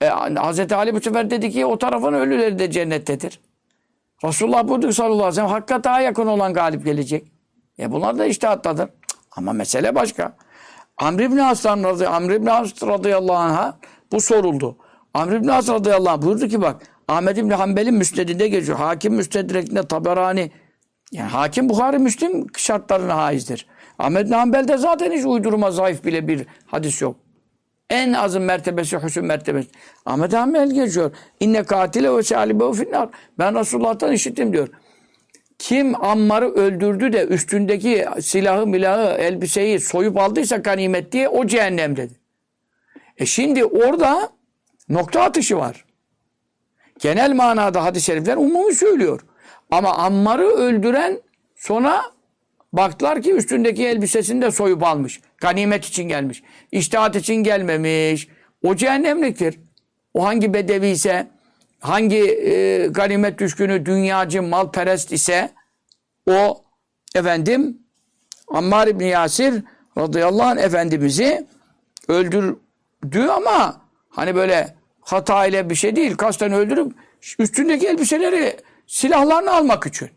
[0.00, 0.06] E,
[0.36, 3.40] Hazreti Ali bu sefer dedi ki o tarafın ölüleri de cennettedir.
[4.24, 7.32] Resulullah buyurdu sallallahu aleyhi ve sellem hakka daha yakın olan galip gelecek.
[7.78, 8.88] E bunlar da iştihattadır.
[9.36, 10.36] Ama mesele başka.
[10.98, 13.78] Amr ibn Aslan radıyallahu Amr ibn As radıyallahu anh'a
[14.12, 14.76] bu soruldu.
[15.14, 18.78] Amr ibn As radıyallahu anh buyurdu ki bak Ahmed ibn Hanbel'in müsnedinde geçiyor.
[18.78, 20.50] Hakim müstedrekinde Taberani
[21.12, 23.66] Yani hakim Bukhari Müslim şartlarına haizdir.
[23.98, 27.16] Ahmet Hanbel'de zaten hiç uydurma zayıf bile bir hadis yok.
[27.90, 29.68] En azın mertebesi hüsn mertebesi.
[30.06, 31.10] Ahmet Hanbel geçiyor.
[31.40, 33.08] İnne katile ve salibehu finnar.
[33.38, 34.68] Ben Resulullah'tan işittim diyor.
[35.58, 42.16] Kim Ammar'ı öldürdü de üstündeki silahı, milahı, elbiseyi soyup aldıysa ganimet diye o cehennemdedir.
[43.18, 44.30] E şimdi orada
[44.88, 45.84] nokta atışı var.
[47.00, 49.20] Genel manada hadis-i şerifler umumi söylüyor.
[49.70, 51.20] Ama Ammar'ı öldüren
[51.56, 52.02] sonra
[52.72, 55.20] baktılar ki üstündeki elbisesini de soyup almış.
[55.38, 56.42] Ganimet için gelmiş.
[56.72, 58.28] İştihat için gelmemiş.
[58.62, 59.58] O cehennemliktir.
[60.14, 61.28] O hangi bedevi ise,
[61.80, 65.50] hangi e, ganimet düşkünü, dünyacı, malperest ise
[66.26, 66.64] o
[67.14, 67.78] efendim
[68.48, 69.62] Ammar İbni Yasir
[69.98, 71.46] radıyallahu anh Efendimiz'i
[72.08, 76.16] öldürdü ama hani böyle hata ile bir şey değil.
[76.16, 76.92] Kasten öldürüp
[77.38, 78.56] üstündeki elbiseleri
[78.86, 80.10] silahlarını almak için.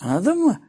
[0.00, 0.60] Anladın mı?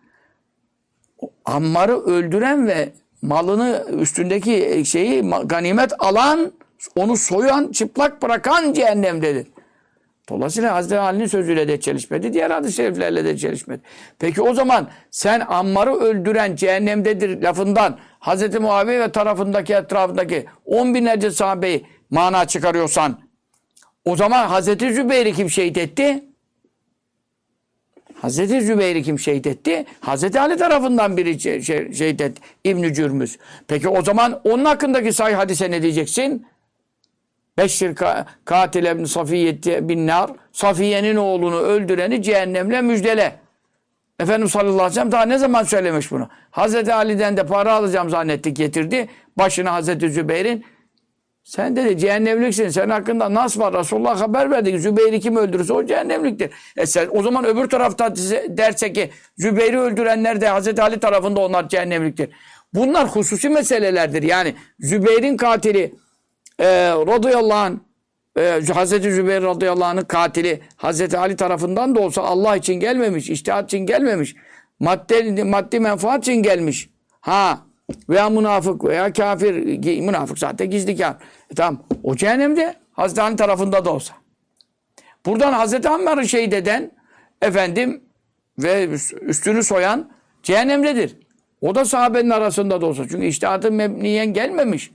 [1.46, 2.90] Ammar'ı öldüren ve
[3.22, 6.52] malını üstündeki şeyi ganimet alan,
[6.96, 9.48] onu soyan, çıplak bırakan cehennemdedir.
[10.30, 12.34] Dolayısıyla Hazreti Ali'nin sözüyle de çelişmedi.
[12.34, 13.82] Diğer hadis-i şeriflerle de çelişmedi.
[14.20, 21.32] Peki o zaman sen Ammar'ı öldüren cehennemdedir lafından Hazreti Muaviye ve tarafındaki etrafındaki on binlerce
[21.32, 23.20] sahabeyi mana çıkarıyorsan
[24.06, 26.24] o zaman Hazreti Zübeyir'i kim şehit etti?
[28.22, 29.86] Hazreti Zübeyir'i kim şehit etti?
[30.00, 31.40] Hazreti Ali tarafından biri
[31.96, 32.42] şehit etti.
[32.64, 33.38] İbn-i Cürmüz.
[33.68, 36.48] Peki o zaman onun hakkındaki say hadise ne diyeceksin?
[37.58, 37.96] Beşir
[38.46, 39.58] katil ebn Safiye
[39.90, 40.32] bin nar.
[40.52, 43.40] Safiye'nin oğlunu öldüreni cehennemle müjdele.
[44.20, 46.30] Efendimiz sallallahu aleyhi ve sellem daha ne zaman söylemiş bunu?
[46.52, 49.08] Hazreti Ali'den de para alacağım zannettik getirdi.
[49.38, 50.66] Başına Hazreti Zübeyir'in
[51.48, 52.70] sen dedi cehennemliksin.
[52.70, 53.74] Senin hakkında nas var.
[53.74, 54.80] Resulullah haber verdi.
[54.80, 56.50] Zübeyir'i kim öldürürse o cehennemliktir.
[56.78, 58.16] E sen, o zaman öbür tarafta
[58.48, 62.30] derse ki Zübeyir'i öldürenler de Hazreti Ali tarafında onlar cehennemliktir.
[62.74, 64.24] Bunlar hususi meselelerdir.
[64.24, 65.96] Yani Zübeyir'in katili
[66.60, 67.76] e, radıyallahu anh
[68.38, 73.66] e, Hazreti Zübeyir radıyallahu anh'ın katili Hazreti Ali tarafından da olsa Allah için gelmemiş, iştihat
[73.66, 74.36] için gelmemiş.
[74.80, 76.90] Madde, maddi menfaat için gelmiş.
[77.22, 77.60] Ha
[78.10, 79.54] veya münafık veya kafir,
[80.02, 81.26] münafık zaten gizli kafir.
[81.52, 84.14] E, tamam o cehennemde Hazreti Ali tarafında da olsa.
[85.26, 86.92] Buradan Hazreti Ammar'ı şehit eden
[87.42, 88.04] efendim
[88.60, 88.90] ve
[89.22, 90.10] üstünü soyan
[90.44, 91.16] cehennemdedir.
[91.62, 93.08] O da sahabenin arasında da olsa.
[93.10, 94.92] Çünkü iştihatı mebniyen gelmemiş.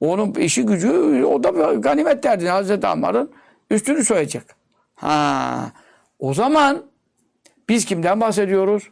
[0.00, 2.48] Onun işi gücü o da ganimet derdi.
[2.48, 3.32] Hazreti Ammar'ın
[3.70, 4.56] üstünü soyacak.
[4.94, 5.72] Ha,
[6.18, 6.82] o zaman
[7.68, 8.90] biz kimden bahsediyoruz?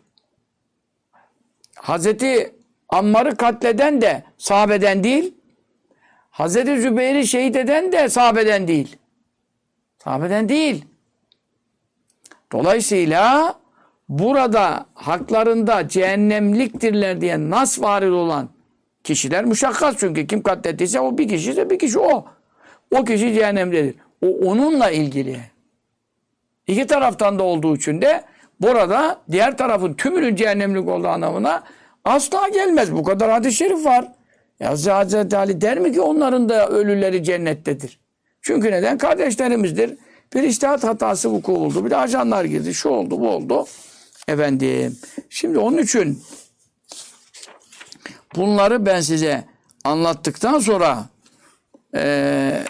[1.75, 2.55] Hazreti
[2.89, 5.35] Ammar'ı katleden de sahabeden değil.
[6.31, 8.97] Hazreti Zübeyir'i şehit eden de sahabeden değil.
[10.05, 10.85] Sahabeden değil.
[12.53, 13.55] Dolayısıyla
[14.09, 18.49] burada haklarında cehennemliktirler diye nas varil olan
[19.05, 22.25] kişiler müşakkas çünkü kim katlettiyse o bir kişi ise bir kişi o.
[22.91, 23.95] O kişi cehennemdedir.
[24.23, 25.41] O onunla ilgili.
[26.67, 28.25] İki taraftan da olduğu için de
[28.61, 31.63] burada diğer tarafın tümünün cehennemlik olduğu anlamına
[32.05, 32.93] asla gelmez.
[32.93, 34.13] Bu kadar hadis-i şerif var.
[34.61, 38.01] Ya Hazreti Ali der mi ki onların da ölüleri cennettedir?
[38.43, 38.99] Çünkü neden?
[38.99, 39.97] Kardeşlerimizdir.
[40.35, 41.85] Bir iştihat hatası vuku buldu.
[41.85, 42.75] Bir de ajanlar girdi.
[42.75, 43.67] Şu oldu, bu oldu.
[44.29, 44.99] Efendim.
[45.31, 46.23] Şimdi onun için
[48.37, 49.45] bunları ben size
[49.85, 51.05] anlattıktan sonra
[51.95, 52.65] e,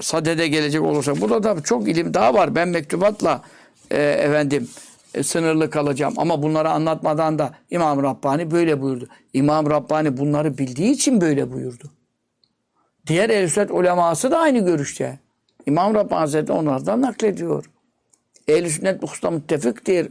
[0.00, 2.54] sadede gelecek olursa burada da çok ilim daha var.
[2.54, 3.42] Ben mektubatla
[3.90, 4.70] e, efendim
[5.14, 6.14] e, sınırlı kalacağım.
[6.16, 9.08] Ama bunları anlatmadan da İmam Rabbani böyle buyurdu.
[9.32, 11.90] İmam Rabbani bunları bildiği için böyle buyurdu.
[13.06, 15.18] Diğer ehl uleması da aynı görüşte.
[15.66, 17.64] İmam Rabbani Hazretleri onlardan naklediyor.
[18.48, 20.08] Ehl-i sünnet bu hususta müttefiktir.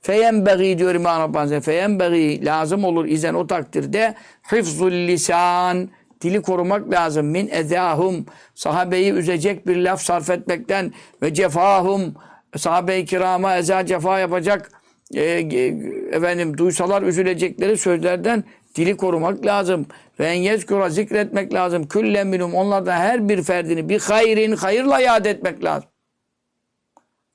[0.00, 1.62] Feyenbeği diyor İmam Rabbani Hazretleri.
[1.62, 5.88] Feyenbeği lazım olur izen o takdirde hıfzul lisan
[6.20, 7.26] dili korumak lazım.
[7.26, 10.92] Min ezahum sahabeyi üzecek bir laf sarf etmekten
[11.22, 12.14] ve cefahum
[12.56, 14.70] sahabe-i kirama eza cefa yapacak
[15.14, 15.66] e, e,
[16.12, 18.44] efendim duysalar üzülecekleri sözlerden
[18.74, 19.86] dili korumak lazım.
[20.20, 21.88] Ve en yezkura zikretmek lazım.
[21.88, 25.88] Küllen minum onlardan her bir ferdini bir hayrin hayırla yad etmek lazım.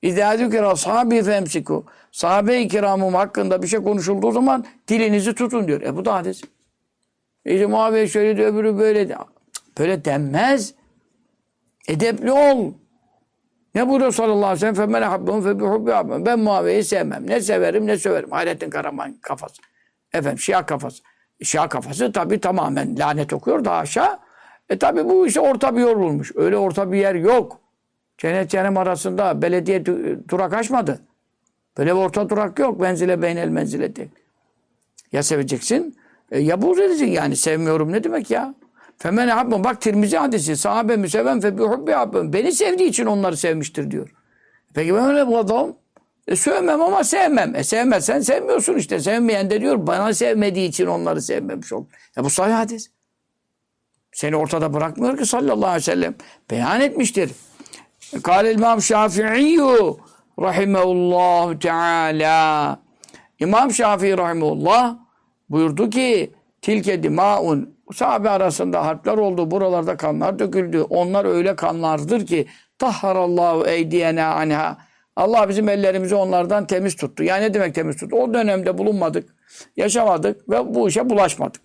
[0.02, 1.84] İzâ zükera sahabi femsiku.
[2.12, 5.82] Sahabe-i kiramım hakkında bir şey konuşulduğu zaman dilinizi tutun diyor.
[5.82, 6.42] E bu da hadis.
[7.44, 9.16] İşte Muaviye şöyle de öbürü böyle.
[9.78, 10.74] Böyle denmez.
[11.88, 12.72] Edepli ol.
[13.78, 14.74] Ne buyuruyor sallallahu aleyhi ve sellem?
[14.74, 15.90] Femene habbim fe bihubbi.
[16.26, 17.26] Ben Muaviye'yi sevmem.
[17.26, 18.30] Ne severim ne söverim.
[18.30, 19.62] Hayrettin Karaman kafası.
[20.12, 21.02] Efendim Şia kafası.
[21.42, 24.18] Şia kafası tabi tamamen lanet okuyor daha aşağı.
[24.68, 26.32] E tabi bu işte orta bir yol bulmuş.
[26.34, 27.60] Öyle orta bir yer yok.
[28.18, 29.86] Cennet cehennem arasında belediye
[30.28, 31.00] durak açmadı.
[31.78, 32.82] Böyle bir orta durak yok.
[32.82, 34.10] Benzile beynel menzile değil.
[35.12, 35.96] Ya seveceksin
[36.30, 37.36] e ya buğz edeceksin yani.
[37.36, 38.54] Sevmiyorum ne demek ya?
[38.98, 40.56] Femen habbe bak Tirmizi hadisi.
[40.56, 42.32] Sahabe müseven fe bihubbi habbe.
[42.32, 44.14] Beni sevdiği için onları sevmiştir diyor.
[44.74, 45.76] Peki ben öyle bu adam.
[46.28, 47.56] E, sövmem ama sevmem.
[47.56, 49.00] E sevmezsen sevmiyorsun işte.
[49.00, 51.84] Sevmeyen de diyor bana sevmediği için onları sevmemiş ol.
[52.18, 52.90] E bu sahih hadis.
[54.12, 56.14] Seni ortada bırakmıyor ki sallallahu aleyhi ve sellem.
[56.50, 57.30] Beyan etmiştir.
[58.22, 59.58] Kâle İmam Şafii
[60.40, 62.78] rahimehullahu teala.
[63.38, 64.96] İmam Şafii rahimehullah
[65.50, 69.50] buyurdu ki tilke dimaun sahabe arasında harpler oldu.
[69.50, 70.80] Buralarda kanlar döküldü.
[70.80, 72.46] Onlar öyle kanlardır ki
[72.78, 74.78] tahharallahu eydiyena anha.
[75.16, 77.24] Allah bizim ellerimizi onlardan temiz tuttu.
[77.24, 78.16] Yani ne demek temiz tuttu?
[78.16, 79.34] O dönemde bulunmadık,
[79.76, 81.62] yaşamadık ve bu işe bulaşmadık.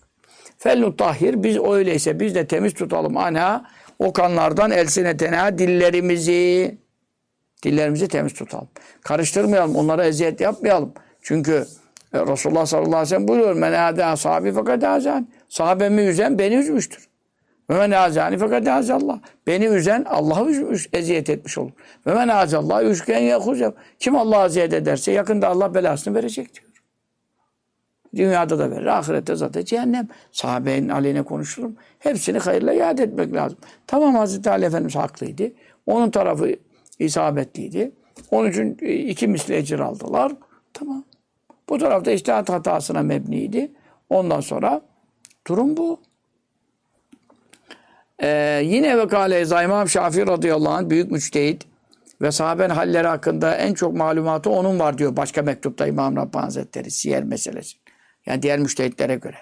[0.57, 3.65] Fellu tahhir biz öyleyse biz de temiz tutalım ana
[3.99, 6.77] o kanlardan elsinetena dillerimizi
[7.63, 8.67] dillerimizi temiz tutalım.
[9.01, 10.93] Karıştırmayalım, onlara eziyet yapmayalım.
[11.21, 11.65] Çünkü
[12.13, 15.27] Resulullah sallallahu aleyhi ve sellem buyuruyor men âdâ sahabi fakat azan.
[15.49, 17.09] Sahabemi üzen beni üzmüştür.
[17.69, 19.19] Ve men azani fakat azallah.
[19.47, 21.71] Beni üzen Allah'ı üzmüş, eziyet etmiş olur.
[22.07, 23.71] Ve men azallah üçgen yahuzev.
[23.99, 26.67] Kim Allah'a eziyet ederse yakında Allah belasını verecek diyor.
[28.15, 28.85] Dünyada da verir.
[28.85, 30.07] Ahirette zaten cehennem.
[30.31, 31.75] Sahabenin aleyhine konuşurum.
[31.99, 33.57] Hepsini hayırla yad etmek lazım.
[33.87, 35.51] Tamam Hazreti Ali Efendimiz haklıydı.
[35.85, 36.55] Onun tarafı
[36.99, 37.91] isabetliydi.
[38.31, 40.31] Onun için e, iki misli ecir aldılar.
[40.73, 41.03] Tamam.
[41.69, 43.71] Bu tarafta iştihat hatasına mebniydi.
[44.09, 44.81] Ondan sonra
[45.47, 45.99] durum bu.
[48.19, 51.67] Ee, yine ve kâle İmam Şafii radıyallahu anh büyük müçtehit
[52.21, 55.17] ve sahaben halleri hakkında en çok malumatı onun var diyor.
[55.17, 57.77] Başka mektupta İmam Rabbani Hazretleri siyer meselesi.
[58.25, 59.37] Yani diğer müştehitlere göre.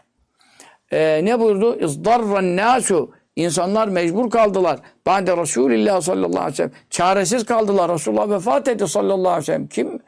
[0.91, 1.79] Ee, ne buyurdu?
[1.79, 4.79] İzdarran nasu İnsanlar mecbur kaldılar.
[5.05, 6.71] Ba'de Resulillah sallallahu aleyhi ve sellem.
[6.89, 7.91] Çaresiz kaldılar.
[7.91, 9.67] Resulullah vefat etti sallallahu aleyhi ve sellem.
[9.67, 9.99] Kim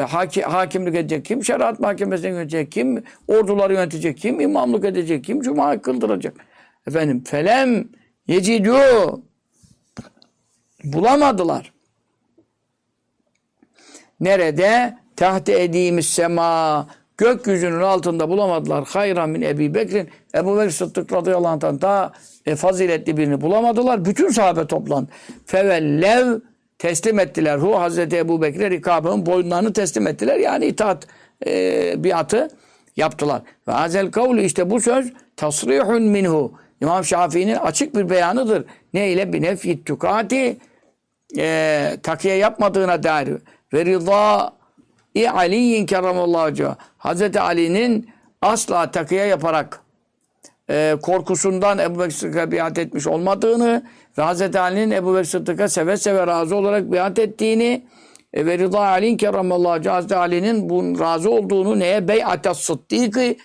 [0.00, 1.24] haki, hakimlik edecek?
[1.24, 2.72] Kim şeriat mahkemesine yönetecek?
[2.72, 4.18] Kim orduları yönetecek?
[4.18, 5.24] Kim imamlık edecek?
[5.24, 6.34] Kim cuma kıldıracak?
[6.86, 7.88] Efendim felem
[8.26, 8.76] yecidü
[10.84, 11.72] bulamadılar.
[14.20, 14.98] Nerede?
[15.16, 16.86] Tahte ediğimiz sema
[17.18, 18.84] gökyüzünün altında bulamadılar.
[18.88, 22.12] Hayran min Ebi Bekir'in Ebu Bekir Sıddık radıyallahu anh'tan daha
[22.46, 24.04] e, faziletli birini bulamadılar.
[24.04, 25.10] Bütün sahabe toplandı.
[25.46, 26.40] Fevellev
[26.78, 27.58] teslim ettiler.
[27.58, 30.36] Hu Hazreti Ebu Bekir'e rikabının boyunlarını teslim ettiler.
[30.36, 31.06] Yani itaat
[31.46, 32.48] e, biatı
[32.96, 33.42] yaptılar.
[33.68, 36.52] Ve azel kavlu işte bu söz tasrihun minhu.
[36.82, 38.64] İmam Şafii'nin açık bir beyanıdır.
[38.94, 39.32] Ne ile?
[39.32, 40.56] Binefit tukati
[41.38, 43.28] e, takiye yapmadığına dair.
[43.72, 44.52] Ve rıza
[45.14, 46.76] İ Ali'yin kerramallahu wecehu.
[46.98, 48.10] Hazreti Ali'nin
[48.42, 49.80] asla takıya yaparak
[50.70, 53.82] e, korkusundan Ebu Bekir Sıddık'a biat etmiş olmadığını
[54.18, 57.86] ve Hazreti Ali'nin Ebu Bekir Sıddık'a seve seve razı olarak biat ettiğini
[58.32, 59.90] e, ve Rıza Ali'nin kerramallahu.
[59.90, 62.08] Hazreti Ali'nin bunun razı olduğunu neye?
[62.08, 63.36] Bey'ate Sıddık'ı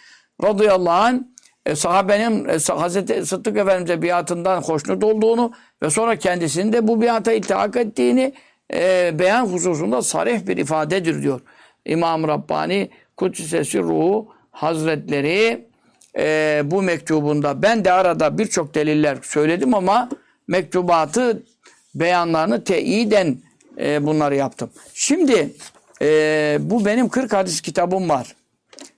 [0.44, 1.20] radıyallahu anh
[1.66, 5.52] e, sahabenin e, Hazreti Sıddık Efendimiz'e biatından hoşnut olduğunu
[5.84, 8.34] ve sonra kendisinin de bu biata iltihak ettiğini
[8.74, 11.42] e, beyan hususunda sarih bir ifadedir diyor.
[11.86, 15.68] İmam Rabbani Kudüs'e ruhu Hazretleri
[16.18, 20.10] e, bu mektubunda ben de arada birçok deliller söyledim ama
[20.50, 21.44] mektubatı
[21.96, 23.38] beyanlarını teyiden
[23.78, 24.70] e, bunları yaptım.
[24.94, 25.50] Şimdi
[26.02, 28.36] e, bu benim 40 hadis kitabım var.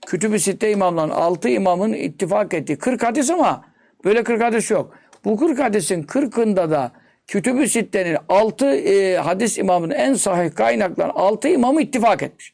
[0.08, 3.66] Kütüb-i Sitte imamların 6 imamın ittifak ettiği 40 hadis ama
[4.06, 4.98] böyle 40 hadis yok.
[5.26, 6.92] Bu 40 hadisin 40'ında da
[7.28, 12.54] Kütüb-i Sitte'nin 6 e, hadis imamının en sahih kaynakların 6 imamı ittifak etmiş.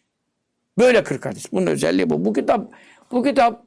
[0.77, 1.51] Böyle 40 hadis.
[1.51, 2.25] Bunun özelliği bu.
[2.25, 2.67] Bu kitap
[3.11, 3.63] bu kitap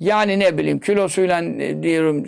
[0.00, 2.24] yani ne bileyim kilosuyla e, diyorum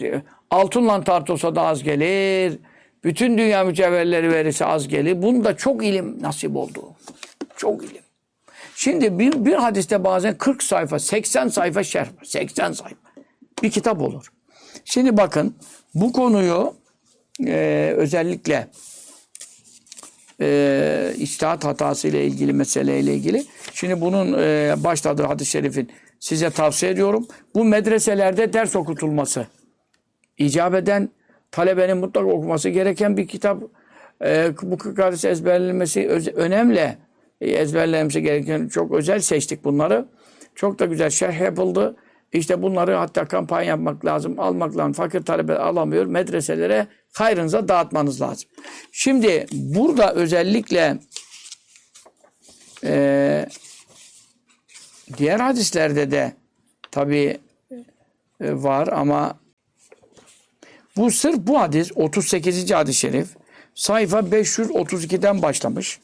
[0.50, 2.58] altınla tartılsa da az gelir.
[3.04, 5.22] Bütün dünya mücevherleri verirse az gelir.
[5.22, 6.82] Bunda çok ilim nasip oldu.
[7.56, 8.02] Çok ilim.
[8.76, 12.24] Şimdi bir, bir hadiste bazen 40 sayfa, 80 sayfa şerh var.
[12.24, 12.96] 80 sayfa.
[13.62, 14.32] Bir kitap olur.
[14.84, 15.54] Şimdi bakın
[15.94, 16.74] bu konuyu
[17.46, 18.68] e, özellikle
[20.40, 23.44] e, içtihat hatası ile ilgili meseleyle ilgili.
[23.74, 25.90] Şimdi bunun e, başladığı hadis-i şerifin
[26.20, 27.26] size tavsiye ediyorum.
[27.54, 29.46] Bu medreselerde ders okutulması.
[30.38, 31.08] İcap eden
[31.50, 33.62] talebenin mutlaka okuması gereken bir kitap.
[34.24, 36.96] E, bu kırk hadis ezberlenmesi önemli.
[37.40, 40.08] E, ezberlenmesi gereken çok özel seçtik bunları.
[40.54, 41.96] Çok da güzel şerh yapıldı.
[42.32, 44.92] İşte bunları hatta kampanya yapmak lazım, almak lazım.
[44.92, 46.06] Fakir talebe alamıyor.
[46.06, 48.48] Medreselere hayrınıza dağıtmanız lazım.
[48.92, 50.98] Şimdi burada özellikle
[52.84, 53.46] e,
[55.16, 56.32] diğer hadislerde de
[56.90, 57.38] tabi
[58.40, 59.38] e, var ama
[60.98, 62.70] bu sırf bu hadis 38.
[62.70, 63.28] hadis-i şerif
[63.74, 66.00] sayfa 532'den başlamış.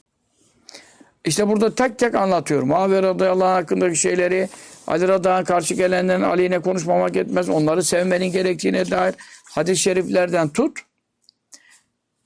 [1.24, 2.68] İşte burada tek tek anlatıyorum.
[2.68, 4.48] Muaviye radıyallahu anh hakkındaki şeyleri,
[4.86, 7.48] Ali radıyallahu karşı gelenlerin aleyhine konuşmamak etmez.
[7.48, 9.14] Onları sevmenin gerektiğine dair
[9.44, 10.78] hadis-i şeriflerden tut.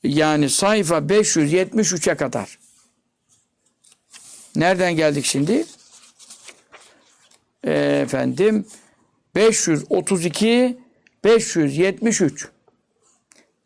[0.02, 2.58] Yani sayfa 573'e kadar.
[4.56, 5.64] Nereden geldik şimdi?
[7.64, 8.66] Efendim
[9.34, 10.78] 532
[11.24, 12.48] 573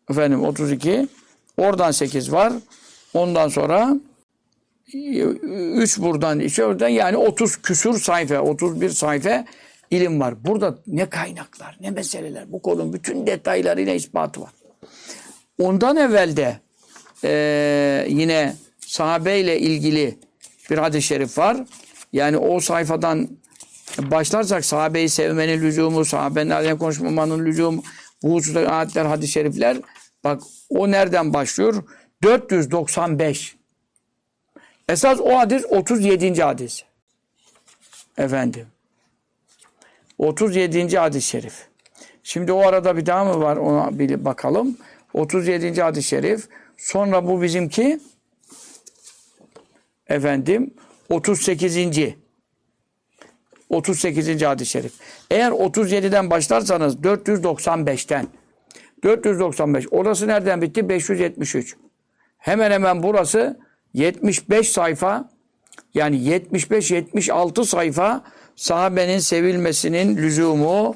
[0.09, 1.07] efendim 32
[1.57, 2.53] oradan 8 var.
[3.13, 3.95] Ondan sonra
[4.93, 9.45] 3 buradan 2 oradan yani 30 küsur sayfa 31 sayfa
[9.91, 10.45] ilim var.
[10.45, 14.51] Burada ne kaynaklar ne meseleler bu konunun bütün detaylarıyla ispatı var.
[15.59, 16.59] Ondan evvel de
[17.23, 20.17] e, yine sahabeyle ilgili
[20.69, 21.57] bir hadis-i şerif var.
[22.13, 23.29] Yani o sayfadan
[23.97, 27.83] başlarsak sahabeyi sevmenin lüzumu, sahabenin aleyhine konuşmamanın lüzumu,
[28.23, 29.77] bu hususta ayetler, hadis-i şerifler
[30.23, 31.83] bak o nereden başlıyor?
[32.23, 33.55] 495.
[34.89, 36.43] Esas o hadis 37.
[36.43, 36.83] hadis.
[38.17, 38.67] Efendim.
[40.17, 40.97] 37.
[40.97, 41.67] hadis-i şerif.
[42.23, 44.77] Şimdi o arada bir daha mı var ona bir bakalım.
[45.13, 45.81] 37.
[45.81, 46.47] hadis-i şerif.
[46.77, 47.99] Sonra bu bizimki
[50.07, 50.73] efendim
[51.09, 51.77] 38.
[53.73, 54.41] 38.
[54.41, 54.93] hadis-i şerif.
[55.31, 58.27] Eğer 37'den başlarsanız 495'ten
[59.03, 59.85] 495.
[59.91, 60.89] Orası nereden bitti?
[60.89, 61.75] 573.
[62.37, 63.59] Hemen hemen burası
[63.93, 65.29] 75 sayfa
[65.93, 68.23] yani 75-76 sayfa
[68.55, 70.95] sahabenin sevilmesinin lüzumu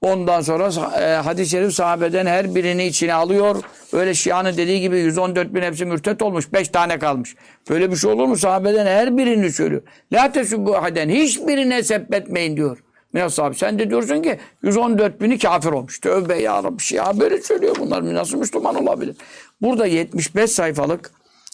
[0.00, 3.56] ondan sonra e, hadis-i şerif sahabeden her birini içine alıyor.
[3.92, 6.52] Öyle Şia'nın dediği gibi 114 bin hepsi mürtet olmuş.
[6.52, 7.36] 5 tane kalmış.
[7.70, 8.36] Böyle bir şey olur mu?
[8.36, 9.82] Sahabeden her birini söylüyor.
[10.12, 11.08] La tesubbu haden.
[11.08, 12.78] Hiçbirine sebbetmeyin diyor.
[13.12, 16.00] Minas abi sen de diyorsun ki 114 bini kafir olmuş.
[16.00, 18.14] Tövbe ya Rabbi Şia böyle söylüyor bunlar.
[18.14, 19.16] Nasıl Müslüman olabilir?
[19.62, 21.10] Burada 75 sayfalık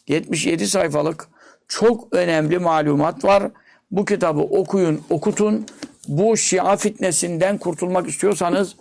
[0.08, 1.28] 77 sayfalık
[1.68, 3.42] çok önemli malumat var.
[3.90, 5.66] Bu kitabı okuyun, okutun.
[6.08, 8.76] Bu Şia fitnesinden kurtulmak istiyorsanız,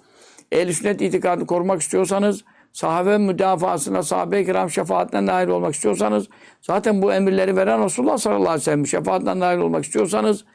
[0.52, 6.28] ehl sünnet itikadını korumak istiyorsanız, sahabe müdafasına, sahabe-i kiram şefaatine nail olmak istiyorsanız,
[6.62, 10.46] zaten bu emirleri veren Resulullah sallallahu aleyhi ve sellem şefaatine nail olmak istiyorsanız,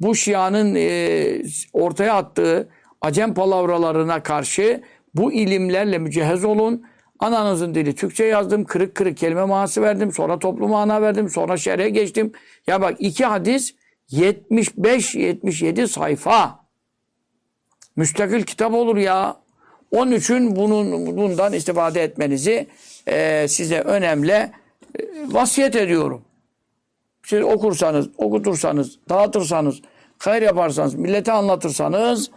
[0.00, 2.68] bu Şia'nın e, ortaya attığı
[3.00, 4.82] acem palavralarına karşı
[5.14, 6.86] bu ilimlerle mücehhez olun.
[7.18, 8.64] Ananızın dili Türkçe yazdım.
[8.64, 10.12] Kırık kırık kelime manası verdim.
[10.12, 11.28] Sonra toplu mana verdim.
[11.28, 12.32] Sonra şerhe geçtim.
[12.66, 13.74] Ya bak iki hadis
[14.12, 16.66] 75-77 sayfa.
[17.96, 19.36] Müstakil kitap olur ya.
[19.90, 22.66] Onun için bunun bundan istifade etmenizi
[23.08, 24.50] e, size önemli e,
[25.26, 26.22] vasiyet ediyorum.
[27.24, 29.80] Siz okursanız, okutursanız, dağıtırsanız,
[30.18, 32.30] hayır yaparsanız, millete anlatırsanız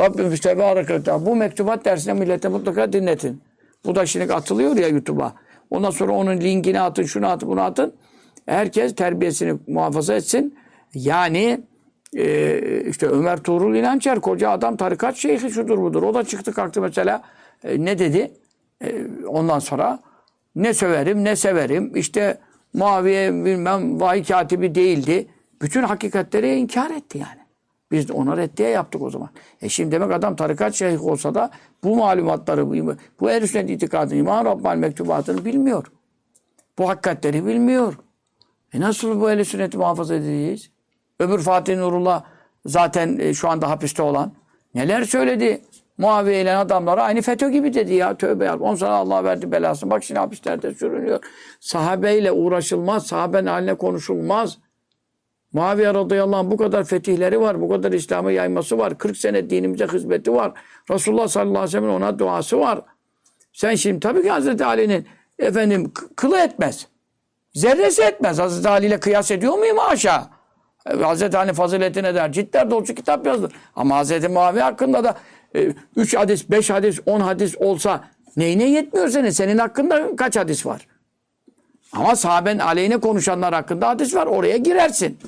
[0.00, 3.42] Rabbimiz Tebarek ve bu mektubat dersine millete mutlaka dinletin.
[3.84, 5.34] Bu da şimdi atılıyor ya YouTube'a.
[5.70, 7.94] Ondan sonra onun linkini atın, şunu atın, bunu atın.
[8.46, 10.58] Herkes terbiyesini muhafaza etsin.
[10.94, 11.60] Yani
[12.16, 16.02] e, işte Ömer Tuğrul İnançer koca adam tarikat şeyhi şudur budur.
[16.02, 17.22] O da çıktı kalktı mesela
[17.64, 18.32] e, ne dedi?
[18.84, 19.98] E, ondan sonra
[20.56, 21.96] ne söverim ne severim.
[21.96, 22.38] İşte
[22.74, 25.26] Muaviye bilmem vahiy katibi değildi.
[25.62, 27.44] Bütün hakikatleri inkar etti yani.
[27.90, 29.28] Biz ona reddiye yaptık o zaman.
[29.62, 31.50] E şimdi demek adam tarikat şeyhi olsa da
[31.84, 32.70] bu malumatları,
[33.20, 35.86] bu ehl sünnet itikadını, İmam Rabbani mektubatını bilmiyor.
[36.78, 37.98] Bu hakikatleri bilmiyor.
[38.72, 40.70] E nasıl bu ehl sünneti muhafaza edeceğiz?
[41.18, 42.22] Öbür Fatih Nurullah
[42.66, 44.32] zaten e, şu anda hapiste olan.
[44.74, 45.62] Neler söyledi?
[45.98, 48.16] Muaviye ile adamlara aynı FETÖ gibi dedi ya.
[48.16, 48.58] Tövbe ya.
[48.58, 49.90] On sana Allah verdi belasını.
[49.90, 51.20] Bak şimdi hapislerde sürünüyor.
[51.60, 53.06] Sahabeyle uğraşılmaz.
[53.06, 54.58] Sahabenin haline konuşulmaz.
[55.52, 57.60] Muaviye radıyallahu anh bu kadar fetihleri var.
[57.60, 58.98] Bu kadar İslam'ı yayması var.
[58.98, 60.52] 40 sene dinimize hizmeti var.
[60.90, 62.80] Resulullah sallallahu aleyhi ve sellem'in ona duası var.
[63.52, 65.06] Sen şimdi tabii ki Hazreti Ali'nin
[65.38, 66.86] efendim kılı etmez.
[67.54, 68.38] Zerresi etmez.
[68.38, 70.22] Hazreti Ali ile kıyas ediyor muyum aşağı?
[70.90, 72.32] E, Hazreti Ali faziletine der.
[72.32, 73.48] Cidden dolusu kitap yazdı.
[73.76, 75.14] Ama Hazreti Muaviye hakkında da
[75.96, 78.04] 3 e, hadis, 5 hadis, 10 hadis olsa
[78.36, 79.30] neyine yetmiyor senin?
[79.30, 80.86] Senin hakkında kaç hadis var?
[81.92, 84.26] Ama sahaben aleyhine konuşanlar hakkında hadis var.
[84.26, 85.18] Oraya girersin.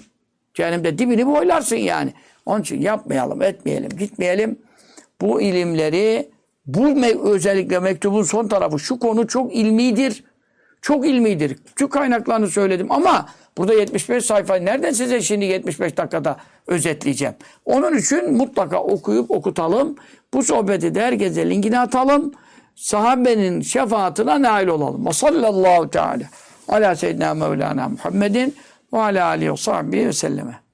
[0.55, 2.13] Cehennemde dibini boylarsın yani.
[2.47, 4.59] Onun için yapmayalım, etmeyelim, gitmeyelim.
[5.21, 6.31] Bu ilimleri,
[6.67, 10.25] bu me özellikle mektubun son tarafı, şu konu çok ilmidir.
[10.83, 11.57] Çok ilmidir.
[11.79, 13.29] Şu kaynaklarını söyledim ama
[13.59, 16.37] burada 75 sayfa nereden size şimdi 75 dakikada
[16.67, 17.35] özetleyeceğim.
[17.65, 19.97] Onun için mutlaka okuyup okutalım.
[20.35, 22.33] Bu sohbeti de herkese linkini atalım.
[22.75, 25.07] Sahabenin şefaatine nail olalım.
[25.07, 26.25] Ve sallallahu teala
[26.69, 28.55] ala seyyidina Mevlana Muhammedin
[28.93, 30.66] ve ala alihi ve sahbihi ve selleme.